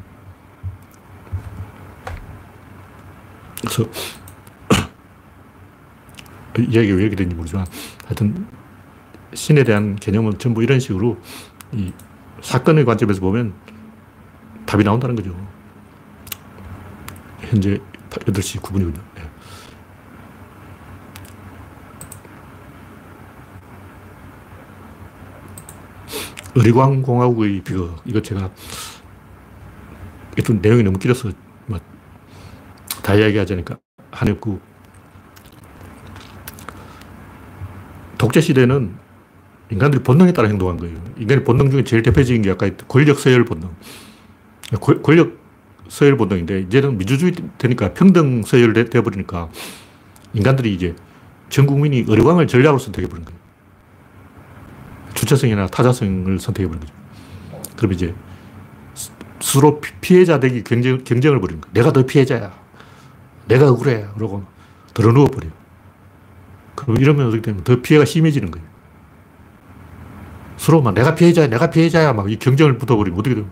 그래서 3.61 3.83
이야기가 6.59 6.95
왜 6.95 7.01
이렇게 7.01 7.15
되는지 7.15 7.35
모르지만 7.35 7.65
하여튼 8.05 8.47
신에 9.33 9.63
대한 9.63 9.95
개념은 9.95 10.39
전부 10.39 10.63
이런 10.63 10.79
식으로 10.79 11.17
이 11.71 11.91
사건의 12.41 12.85
관점에서 12.85 13.19
보면 13.21 13.53
답이 14.65 14.83
나온다는 14.83 15.15
거죠. 15.15 15.35
현재 17.41 17.79
8시 18.09 18.61
9분이군요. 18.61 19.01
네. 19.15 19.29
의리광 26.55 27.01
공화국의 27.03 27.61
비극. 27.61 28.01
이거 28.05 28.21
제가 28.21 28.49
좀 30.43 30.59
내용이 30.61 30.83
너무 30.83 30.97
길어서 30.97 31.27
뭐 31.27 31.46
다 33.07 33.15
이야기하자니까 33.15 33.77
한 34.11 34.27
없고 34.27 34.59
독재 38.17 38.41
시대는 38.41 38.97
인간들이 39.69 40.03
본능에 40.03 40.33
따라 40.33 40.49
행동한 40.49 40.75
거예요. 40.75 41.01
인간의 41.17 41.45
본능 41.45 41.71
중에 41.71 41.85
제일 41.85 42.03
대표적인 42.03 42.41
게 42.41 42.51
아까 42.51 42.69
권력 42.89 43.17
서열 43.17 43.45
본능. 43.45 43.69
권력 45.03 45.37
서열 45.87 46.17
본능인데 46.17 46.59
이제는 46.63 46.97
민주주의 46.97 47.33
되니까 47.57 47.93
평등 47.93 48.43
서열 48.43 48.73
되어버리니까 48.73 49.51
인간들이 50.33 50.73
이제 50.73 50.93
전 51.47 51.65
국민이 51.65 52.03
의료광을 52.05 52.47
전략으로 52.47 52.77
선택해버린 52.77 53.23
거예요. 53.23 53.39
주체성이나 55.13 55.67
타자성을 55.67 56.39
선택해버린 56.39 56.81
거죠. 56.81 56.93
그럼 57.77 57.93
이제 57.93 58.13
서로 59.39 59.79
피해자 60.01 60.41
되기 60.41 60.61
경쟁, 60.65 61.01
경쟁을 61.05 61.39
벌이는 61.39 61.61
거야. 61.61 61.71
내가 61.71 61.93
더 61.93 62.05
피해자야. 62.05 62.66
내가 63.47 63.69
억울해. 63.69 64.07
그러고 64.15 64.43
드러누워 64.93 65.27
버려. 65.27 65.47
그럼 66.75 66.97
이러면 66.97 67.27
어떻게 67.27 67.41
되면 67.41 67.63
더 67.63 67.81
피해가 67.81 68.05
심해지는 68.05 68.51
거예요. 68.51 68.67
서로 70.57 70.81
막 70.81 70.93
내가 70.93 71.15
피해자야, 71.15 71.47
내가 71.47 71.69
피해자야 71.69 72.13
막 72.13 72.27
이 72.29 72.37
경쟁을 72.37 72.77
붙어버리면 72.77 73.19
어떻게 73.19 73.35
돼요? 73.35 73.45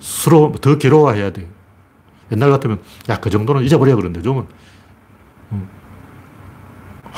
서로 0.00 0.52
더 0.60 0.76
괴로워해야 0.78 1.32
돼. 1.32 1.48
옛날 2.32 2.50
같으면 2.50 2.80
야, 3.08 3.20
그 3.20 3.30
정도는 3.30 3.62
잊어버려 3.62 3.94
그런데 3.96 4.20
좀은 4.22 4.46
음. 5.52 5.68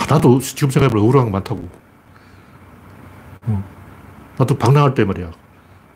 나도 0.09 0.39
지금 0.41 0.71
생각해보면 0.71 1.05
억울한 1.05 1.25
거 1.27 1.31
많다고. 1.31 1.69
음. 3.49 3.65
나도 4.37 4.57
방랑할 4.59 4.95
때 4.95 5.05
말이야. 5.05 5.31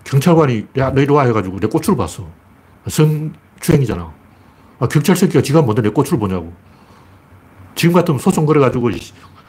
경찰관이 0.04 0.66
야, 0.78 0.90
너 0.92 1.00
이리 1.00 1.12
와 1.12 1.24
해가지고 1.24 1.60
내 1.60 1.66
꼬추를 1.66 1.96
봤어. 1.96 2.28
성추행이잖아. 2.88 4.12
아, 4.82 4.88
경찰 4.88 5.14
새끼가 5.14 5.42
지가 5.42 5.62
뭔데 5.62 5.80
내 5.80 5.90
꼬추를 5.90 6.18
보냐고. 6.18 6.52
지금 7.76 7.94
같으면 7.94 8.18
소송 8.18 8.44
걸어가지고 8.44 8.90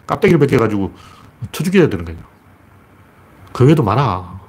깝대기를 0.05 0.37
벗겨가지고 0.37 0.91
터죽여야 1.51 1.89
되는 1.89 2.05
거야. 2.05 2.15
그 3.51 3.65
외에도 3.65 3.81
많아. 3.81 4.39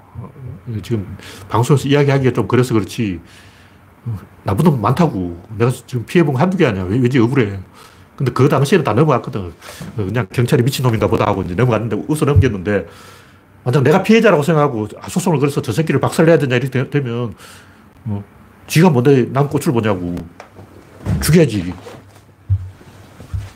지금 0.82 1.16
방송에서 1.48 1.88
이야기하기가 1.88 2.34
좀 2.34 2.46
그래서 2.46 2.74
그렇지. 2.74 3.18
나쁜 4.42 4.66
놈 4.66 4.82
많다고. 4.82 5.42
내가 5.56 5.70
지금 5.70 6.04
피해본 6.04 6.34
거 6.34 6.40
한두 6.40 6.58
개 6.58 6.66
아니야. 6.66 6.82
왠지 6.82 7.18
억울해. 7.18 7.60
근데 8.16 8.30
그 8.32 8.46
당시에는 8.46 8.84
다 8.84 8.92
넘어갔거든. 8.92 9.54
그냥 9.96 10.26
경찰이 10.30 10.62
미친놈인가 10.64 11.06
보다 11.06 11.26
하고 11.26 11.40
이제 11.40 11.54
넘어갔는데 11.54 12.04
웃어 12.08 12.26
넘겼는데 12.26 12.86
완전 13.64 13.82
내가 13.82 14.02
피해자라고 14.02 14.42
생각하고 14.42 14.88
아, 15.00 15.08
소송을 15.08 15.38
걸어서 15.38 15.62
저 15.62 15.72
새끼를 15.72 15.98
박살내야 15.98 16.38
되냐 16.38 16.56
이렇게 16.56 16.90
되면 16.90 17.34
뭐 18.02 18.22
지가 18.66 18.90
뭔데 18.90 19.32
남 19.32 19.48
꽃을 19.48 19.72
보냐고 19.72 20.16
죽여야지. 21.22 21.72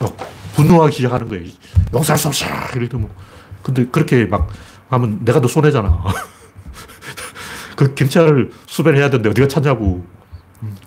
막 0.00 0.16
분노하기 0.54 0.96
시작하는 0.96 1.28
거예요. 1.28 1.44
용서할 1.92 2.18
수 2.18 2.28
없어. 2.28 2.46
이렇게 2.76 2.96
뭐. 2.96 3.14
근데 3.62 3.86
그렇게 3.86 4.24
막 4.24 4.48
하면 4.90 5.24
내가 5.24 5.40
더 5.40 5.48
손해잖아. 5.48 6.02
그 7.76 7.94
경찰을 7.94 8.50
수배해야 8.66 9.10
되는데 9.10 9.30
어디가 9.30 9.48
찾냐고. 9.48 10.04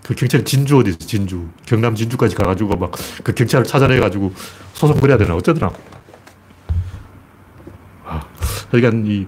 그 0.03 0.15
경찰 0.15 0.43
진주 0.43 0.77
어디 0.79 0.89
있어, 0.89 0.99
진주. 0.99 1.47
경남 1.65 1.95
진주까지 1.95 2.35
가가지고 2.35 2.75
막 2.75 2.91
그 3.23 3.33
경찰을 3.33 3.65
찾아내가지고 3.65 4.33
소송 4.73 4.99
걸어야 4.99 5.17
되나, 5.17 5.35
어쩌더라. 5.35 5.71
아, 8.05 8.21
그러니까 8.69 9.07
이, 9.09 9.27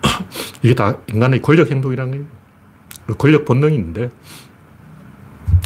이게 0.62 0.74
다 0.74 0.96
인간의 1.08 1.42
권력 1.42 1.70
행동이라는. 1.70 2.28
그 3.06 3.14
권력 3.14 3.44
본능이 3.44 3.76
있는데, 3.76 4.10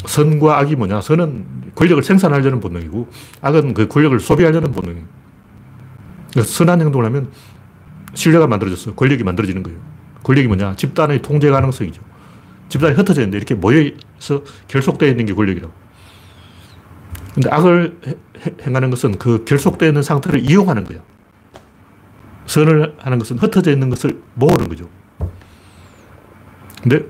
선과 0.06 0.58
악이 0.58 0.76
뭐냐? 0.76 1.00
선은 1.00 1.72
권력을 1.74 2.02
생산하려는 2.02 2.60
본능이고, 2.60 3.08
악은 3.42 3.74
그 3.74 3.88
권력을 3.88 4.18
소비하려는 4.18 4.72
본능이에요. 4.72 5.06
그러니까 6.30 6.52
선한 6.52 6.80
행동을 6.80 7.06
하면 7.06 7.30
신뢰가 8.14 8.46
만들어졌어. 8.46 8.94
권력이 8.94 9.24
만들어지는 9.24 9.62
거예요. 9.62 9.78
권력이 10.22 10.48
뭐냐? 10.48 10.76
집단의 10.76 11.22
통제 11.22 11.50
가능성이죠. 11.50 12.02
집단이 12.68 12.94
흩어져 12.94 13.22
있는데 13.22 13.36
이렇게 13.36 13.54
모여서 13.54 14.42
결속되어 14.68 15.08
있는 15.08 15.26
게 15.26 15.34
권력이라고. 15.34 15.72
근데 17.34 17.50
악을 17.50 17.98
행하는 18.62 18.90
것은 18.90 19.18
그 19.18 19.44
결속되어 19.44 19.88
있는 19.88 20.02
상태를 20.02 20.40
이용하는 20.48 20.84
거야. 20.84 20.98
선을 22.46 22.96
하는 22.98 23.18
것은 23.18 23.38
흩어져 23.38 23.70
있는 23.70 23.90
것을 23.90 24.20
모으는 24.34 24.68
거죠. 24.68 24.88
근데 26.82 27.04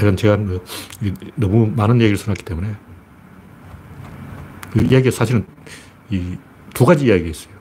이건 0.00 0.16
제가 0.16 0.36
뭐 0.36 0.64
너무 1.36 1.66
많은 1.76 2.00
얘기를 2.00 2.16
써놨기 2.16 2.44
때문에 2.44 2.74
그 4.72 4.82
이야기가 4.82 5.10
사실은 5.10 5.44
이 6.10 6.36
두 6.74 6.86
가지 6.86 7.06
이야기가 7.06 7.28
있어요. 7.28 7.54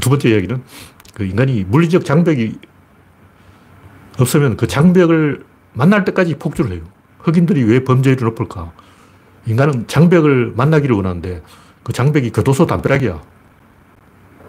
두 0.00 0.10
번째 0.10 0.28
이야기는 0.28 0.62
그 1.14 1.24
인간이 1.24 1.64
물리적 1.64 2.04
장벽이 2.04 2.58
없으면 4.18 4.56
그 4.56 4.66
장벽을 4.66 5.44
만날 5.72 6.04
때까지 6.04 6.34
폭주를 6.36 6.72
해요. 6.72 6.82
흑인들이 7.20 7.64
왜 7.64 7.82
범죄율이 7.82 8.22
높을까? 8.22 8.72
인간은 9.46 9.86
장벽을 9.86 10.52
만나기를 10.54 10.94
원하는데 10.94 11.42
그 11.82 11.92
장벽이 11.92 12.30
교도소 12.32 12.66
담벼락이야. 12.66 13.22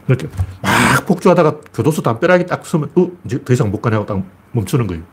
이렇게 0.08 0.28
막 0.62 1.06
폭주하다가 1.06 1.62
교도소 1.74 2.02
담벼락이 2.02 2.46
딱 2.46 2.66
서면, 2.66 2.92
어, 2.96 3.10
이제 3.24 3.44
더 3.44 3.54
이상 3.54 3.72
못 3.72 3.82
가냐고 3.82 4.06
딱 4.06 4.22
멈추는 4.56 4.88
거예요. 4.88 5.04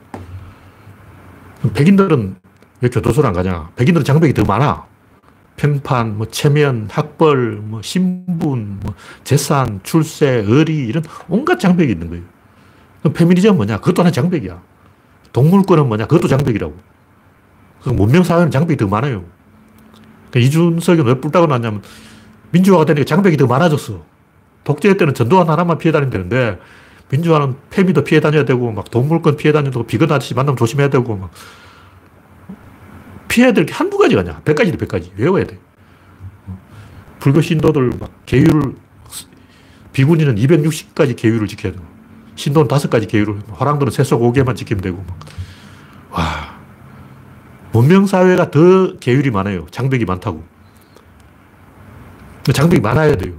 백인들은 1.75 2.37
왜 2.81 2.89
교도소를 2.89 3.29
안 3.29 3.35
가냐? 3.35 3.71
백인들은 3.77 4.05
장벽이 4.05 4.33
더 4.35 4.45
많아. 4.45 4.87
평판, 5.57 6.17
뭐 6.17 6.27
체면, 6.29 6.89
학벌, 6.91 7.61
뭐 7.63 7.83
신분, 7.83 8.81
뭐 8.81 8.95
재산, 9.23 9.81
출세, 9.83 10.43
의리 10.47 10.87
이런 10.87 11.05
온갖 11.29 11.61
장벽이 11.61 11.93
있는 11.93 12.09
거예요. 12.09 12.25
그럼 13.01 13.13
페미니즘은 13.13 13.57
뭐냐? 13.57 13.79
그것도 13.79 14.03
하나 14.03 14.11
장벽이야. 14.11 14.61
동물권은 15.33 15.87
뭐냐? 15.89 16.07
그것도 16.07 16.29
장벽이라고. 16.29 16.75
문명 17.87 18.23
사회는 18.23 18.51
장벽이 18.51 18.77
더 18.77 18.87
많아요. 18.87 19.25
그러니까 20.31 20.41
이준석이 20.41 21.03
왜 21.03 21.21
뿔따고 21.21 21.47
났냐면 21.47 21.83
민주화가 22.51 22.85
되니까 22.87 23.05
장벽이 23.05 23.37
더 23.37 23.47
많아졌어. 23.47 24.05
독재 24.65 24.97
때는 24.97 25.15
전두환 25.15 25.49
하나만 25.49 25.79
피해 25.79 25.93
다니면 25.93 26.11
되는데 26.11 26.59
민주화는 27.13 27.57
페미도 27.71 28.05
피해 28.05 28.21
다녀야 28.21 28.45
되고 28.45 28.73
막 28.73 28.91
동물권 28.91 29.37
피해 29.37 29.53
다녀야 29.53 29.71
비건 29.87 30.11
아저씨 30.11 30.35
만나면 30.35 30.57
조심해야 30.57 30.89
되고 30.89 31.15
막 31.17 31.31
피해야 33.29 33.53
될 33.53 33.65
게 33.65 33.73
한두 33.73 33.97
가지가 33.97 34.21
아니야. 34.21 34.41
백 34.45 34.55
가지도 34.57 34.77
백 34.77 34.89
가지. 34.89 35.11
외워야 35.17 35.45
돼. 35.45 35.59
불교 37.19 37.41
신도들 37.41 37.93
막 37.99 38.11
계율을, 38.27 38.75
비구니는 39.93 40.35
260까지 40.35 41.17
계율을 41.17 41.47
지켜야 41.49 41.73
되고, 41.73 41.85
신도는 42.35 42.69
다섯 42.69 42.91
가지 42.91 43.07
계율을, 43.07 43.41
화랑들은 43.53 43.91
세속 43.91 44.21
5개만 44.21 44.55
지키면 44.57 44.83
되고, 44.83 45.03
막. 45.07 45.19
와. 46.11 46.61
문명사회가 47.73 48.51
더 48.51 48.99
계율이 48.99 49.31
많아요. 49.31 49.67
장벽이 49.71 50.05
많다고. 50.05 50.45
장벽이 52.53 52.81
많아야 52.81 53.17
돼요. 53.17 53.35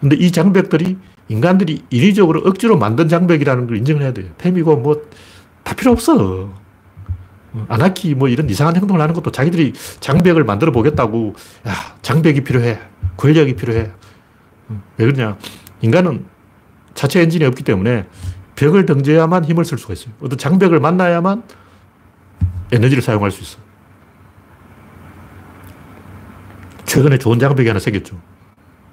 근데 0.00 0.16
이 0.16 0.32
장벽들이 0.32 0.98
인간들이 1.28 1.82
인위적으로 1.90 2.42
억지로 2.44 2.78
만든 2.78 3.08
장벽이라는 3.08 3.66
걸 3.66 3.76
인정을 3.78 4.02
해야 4.02 4.12
돼요. 4.12 4.26
팸이고 4.38 4.80
뭐 4.80 5.02
다 5.66 5.74
필요 5.74 5.90
없어. 5.90 6.54
아나키 7.66 8.14
뭐 8.14 8.28
이런 8.28 8.48
이상한 8.48 8.76
행동을 8.76 9.00
하는 9.00 9.12
것도 9.14 9.32
자기들이 9.32 9.72
장벽을 9.98 10.44
만들어 10.44 10.70
보겠다고 10.70 11.34
야, 11.66 11.72
장벽이 12.02 12.44
필요해. 12.44 12.78
권력이 13.16 13.56
필요해. 13.56 13.90
왜 14.68 15.06
그러냐. 15.06 15.36
인간은 15.80 16.24
자체 16.94 17.20
엔진이 17.20 17.44
없기 17.46 17.64
때문에 17.64 18.06
벽을 18.54 18.86
등져야만 18.86 19.44
힘을 19.44 19.64
쓸 19.64 19.76
수가 19.76 19.94
있어요. 19.94 20.14
어떤 20.20 20.38
장벽을 20.38 20.78
만나야만 20.78 21.42
에너지를 22.70 23.02
사용할 23.02 23.32
수 23.32 23.42
있어. 23.42 23.58
최근에 26.84 27.18
좋은 27.18 27.40
장벽이 27.40 27.66
하나 27.66 27.80
생겼죠. 27.80 28.16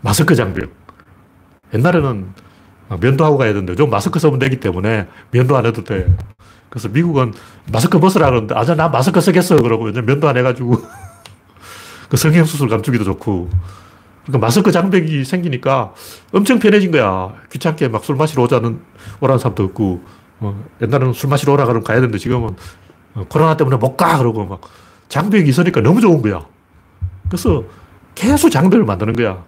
마스크 0.01 0.33
장벽. 0.33 0.71
옛날에는 1.73 2.33
면도하고 2.99 3.37
가야 3.37 3.53
되는데 3.53 3.75
좀 3.75 3.89
마스크 3.89 4.19
쓰면 4.19 4.39
되기 4.39 4.59
때문에 4.59 5.07
면도 5.31 5.57
안 5.57 5.65
해도 5.65 5.83
돼. 5.83 6.07
그래서 6.69 6.89
미국은 6.89 7.33
마스크 7.71 7.99
벗으라 7.99 8.27
그러는데, 8.27 8.55
아, 8.55 8.63
나 8.75 8.89
마스크 8.89 9.21
쓰겠어. 9.21 9.57
그러고, 9.57 9.91
면도 9.91 10.27
안 10.27 10.37
해가지고. 10.37 10.81
그 12.09 12.17
성형수술 12.17 12.67
감추기도 12.67 13.03
좋고. 13.03 13.49
그러니까 14.23 14.45
마스크 14.45 14.71
장벽이 14.71 15.23
생기니까 15.23 15.93
엄청 16.31 16.57
편해진 16.57 16.89
거야. 16.91 17.33
귀찮게 17.51 17.89
막 17.89 18.03
술 18.03 18.15
마시러 18.15 18.43
오자는, 18.43 18.79
오라는 19.19 19.37
사람도 19.37 19.63
없고, 19.65 20.03
어, 20.39 20.63
옛날에는 20.81 21.13
술 21.13 21.29
마시러 21.29 21.53
오라 21.53 21.65
그러면 21.65 21.83
가야 21.83 21.97
되는데 21.97 22.17
지금은 22.17 22.55
어, 23.15 23.25
코로나 23.29 23.55
때문에 23.55 23.77
못 23.77 23.95
가. 23.95 24.17
그러고 24.17 24.43
막 24.45 24.61
장벽이 25.09 25.47
있으니까 25.49 25.81
너무 25.81 26.01
좋은 26.01 26.21
거야. 26.23 26.43
그래서 27.27 27.63
계속 28.15 28.49
장벽을 28.49 28.83
만드는 28.85 29.13
거야. 29.13 29.43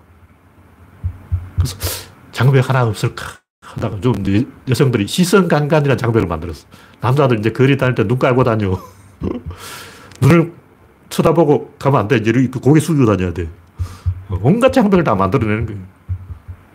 그래서 1.56 1.76
장벽 2.36 2.70
하나 2.70 2.84
없을까? 2.86 3.28
하다가 3.62 4.02
좀 4.02 4.14
여성들이 4.68 5.08
시선 5.08 5.48
간간이라는 5.48 5.98
장벽을 5.98 6.28
만들었어. 6.28 6.68
남자들 7.00 7.40
이제 7.40 7.52
거리 7.52 7.78
다닐 7.78 7.96
때 7.96 8.04
눈 8.04 8.20
깔고 8.20 8.44
다녀. 8.44 8.78
눈을 10.22 10.52
쳐다보고 11.10 11.76
가면 11.80 12.02
안 12.02 12.08
돼. 12.10 12.18
이제 12.18 12.32
이렇게 12.32 12.60
고개 12.60 12.82
숙이고 12.82 13.06
다녀야 13.06 13.32
돼. 13.32 13.48
온갖 14.42 14.74
장벽을 14.74 15.06
다 15.06 15.16
만들어내는 15.16 15.66
거예요. 15.66 15.82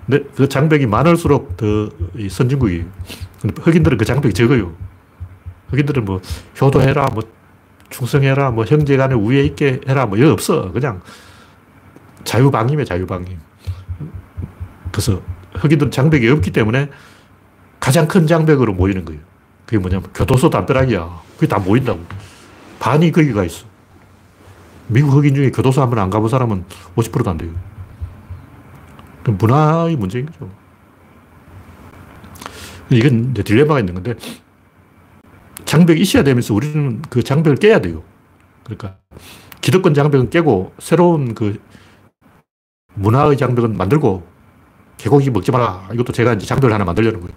근데 0.07 0.25
그 0.35 0.49
장벽이 0.49 0.87
많을수록 0.87 1.59
더 1.59 1.91
선진국이에요. 2.31 2.87
흑인들은 3.61 3.99
그 3.99 4.07
장벽이 4.07 4.33
적어요. 4.33 4.73
흑인들은 5.69 6.07
뭐 6.07 6.23
효도해라, 6.59 7.09
뭐 7.13 7.23
충성해라, 7.91 8.51
뭐 8.53 8.65
형제 8.65 8.97
간에 8.97 9.15
우애 9.15 9.43
있게 9.43 9.83
해라, 9.87 10.07
뭐 10.07 10.17
이거 10.17 10.33
없어. 10.33 10.73
그냥 10.73 11.03
자유방임이에요, 12.25 12.87
자유방임. 12.87 13.39
그래서 14.91 15.21
흑인들은 15.61 15.91
장벽이 15.91 16.29
없기 16.29 16.51
때문에 16.53 16.91
가장 17.79 18.09
큰 18.09 18.27
장벽으로 18.27 18.73
모이는 18.75 19.05
거예요. 19.05 19.21
그게 19.67 19.79
뭐냐면 19.79 20.09
교도소 20.13 20.51
담벼락이야. 20.51 21.23
그게 21.35 21.47
다 21.47 21.59
모인다고. 21.59 22.01
반이 22.79 23.13
거기가 23.13 23.45
있어. 23.45 23.67
미국 24.89 25.13
흑인 25.13 25.35
중에 25.35 25.51
교도소 25.51 25.81
한 25.81 25.91
번 25.91 25.99
안 26.01 26.11
가본 26.11 26.29
사람은 26.29 26.65
50%도 26.97 27.31
안 27.31 27.39
돼요. 27.39 27.51
문화의 29.25 29.97
문제인 29.97 30.27
거죠. 30.27 30.51
이건 32.91 33.31
이제 33.31 33.43
딜레마가 33.45 33.79
있는 33.79 33.95
건데, 33.95 34.15
장벽이 35.65 36.01
있어야 36.01 36.25
되면서 36.25 36.53
우리는 36.55 37.01
그 37.03 37.23
장벽을 37.23 37.57
깨야 37.59 37.81
돼요. 37.81 38.03
그러니까, 38.65 38.97
기득권 39.61 39.95
장벽은 39.95 40.31
깨고, 40.31 40.73
새로운 40.81 41.35
그 41.35 41.61
문화의 42.95 43.37
장벽은 43.37 43.77
만들고, 43.77 44.27
개고기 45.01 45.31
먹지 45.31 45.51
마라. 45.51 45.89
이것도 45.95 46.13
제가 46.13 46.35
이제 46.35 46.47
장벽을 46.47 46.75
하나 46.75 46.85
만들려는 46.85 47.21
거예요. 47.21 47.35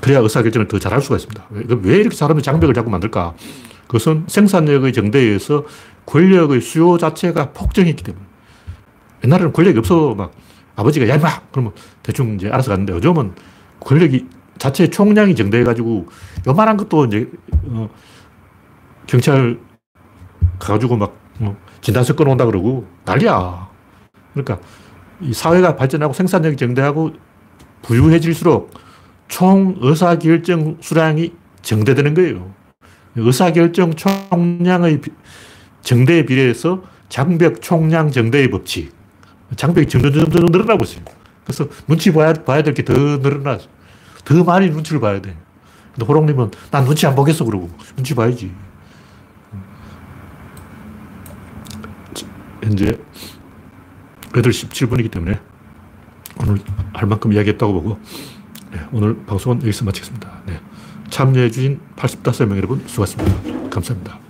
그래야 0.00 0.20
의사결정을 0.20 0.68
더 0.68 0.78
잘할 0.78 1.02
수가 1.02 1.16
있습니다. 1.16 1.46
왜 1.50 1.96
이렇게 1.96 2.14
사람이 2.14 2.42
장벽을 2.42 2.72
자꾸 2.74 2.90
만들까? 2.90 3.34
그것은 3.86 4.24
생산력의 4.28 4.92
정대에 4.92 5.22
의해서 5.22 5.64
권력의 6.06 6.60
수요 6.60 6.96
자체가 6.96 7.50
폭증했기 7.50 8.04
때문에. 8.04 8.24
옛날에는 9.24 9.52
권력이 9.52 9.78
없어. 9.78 10.14
막 10.14 10.32
아버지가 10.76 11.08
야, 11.08 11.16
임마! 11.16 11.28
그러면 11.50 11.72
대충 12.02 12.36
이제 12.36 12.48
알아서 12.48 12.70
갔는데 12.70 12.92
요즘은 12.94 13.34
권력이 13.80 14.28
자체 14.58 14.88
총량이 14.88 15.34
정대해가지고 15.34 16.06
요만한 16.46 16.76
것도 16.76 17.06
이제, 17.06 17.28
어, 17.64 17.90
경찰 19.06 19.58
가가지고 20.58 20.96
막, 20.96 21.16
어, 21.40 21.56
진단서 21.80 22.14
끊어온다 22.14 22.46
그러고 22.46 22.86
난리야. 23.04 23.69
그러니까 24.32 24.58
이 25.20 25.32
사회가 25.32 25.76
발전하고 25.76 26.12
생산력이 26.12 26.56
정대하고 26.56 27.12
부유해질수록 27.82 28.72
총 29.28 29.76
의사결정 29.80 30.78
수량이 30.80 31.32
정대되는 31.62 32.14
거예요. 32.14 32.52
의사결정 33.16 33.94
총량의 33.94 35.00
정대에 35.82 36.24
비례해서 36.26 36.82
장벽 37.08 37.60
총량 37.60 38.10
정대의 38.10 38.50
법칙. 38.50 38.92
장벽이 39.56 39.88
점점점 39.88 40.46
늘어나고 40.46 40.84
있어요. 40.84 41.02
그래서 41.44 41.66
눈치 41.88 42.12
봐야, 42.12 42.32
봐야 42.32 42.62
될 42.62 42.72
게 42.74 42.82
더 42.84 42.92
늘어나. 42.94 43.58
더 44.24 44.44
많이 44.44 44.70
눈치를 44.70 45.00
봐야 45.00 45.20
돼. 45.20 45.36
근데 45.92 46.06
호롱님은 46.06 46.50
난 46.70 46.84
눈치 46.84 47.06
안 47.06 47.14
보겠어 47.14 47.44
그러고 47.44 47.68
눈치 47.96 48.14
봐야지. 48.14 48.52
현재 52.62 52.96
8시 54.32 54.68
17분이기 54.68 55.10
때문에 55.10 55.40
오늘 56.40 56.60
할 56.92 57.06
만큼 57.08 57.32
이야기했다고 57.32 57.72
보고 57.72 57.98
네, 58.72 58.80
오늘 58.92 59.16
방송은 59.26 59.62
여기서 59.62 59.84
마치겠습니다. 59.84 60.42
네, 60.46 60.60
참여해주신 61.10 61.80
85명 61.96 62.56
여러분 62.56 62.82
수고하셨습니다. 62.86 63.70
감사합니다. 63.70 64.29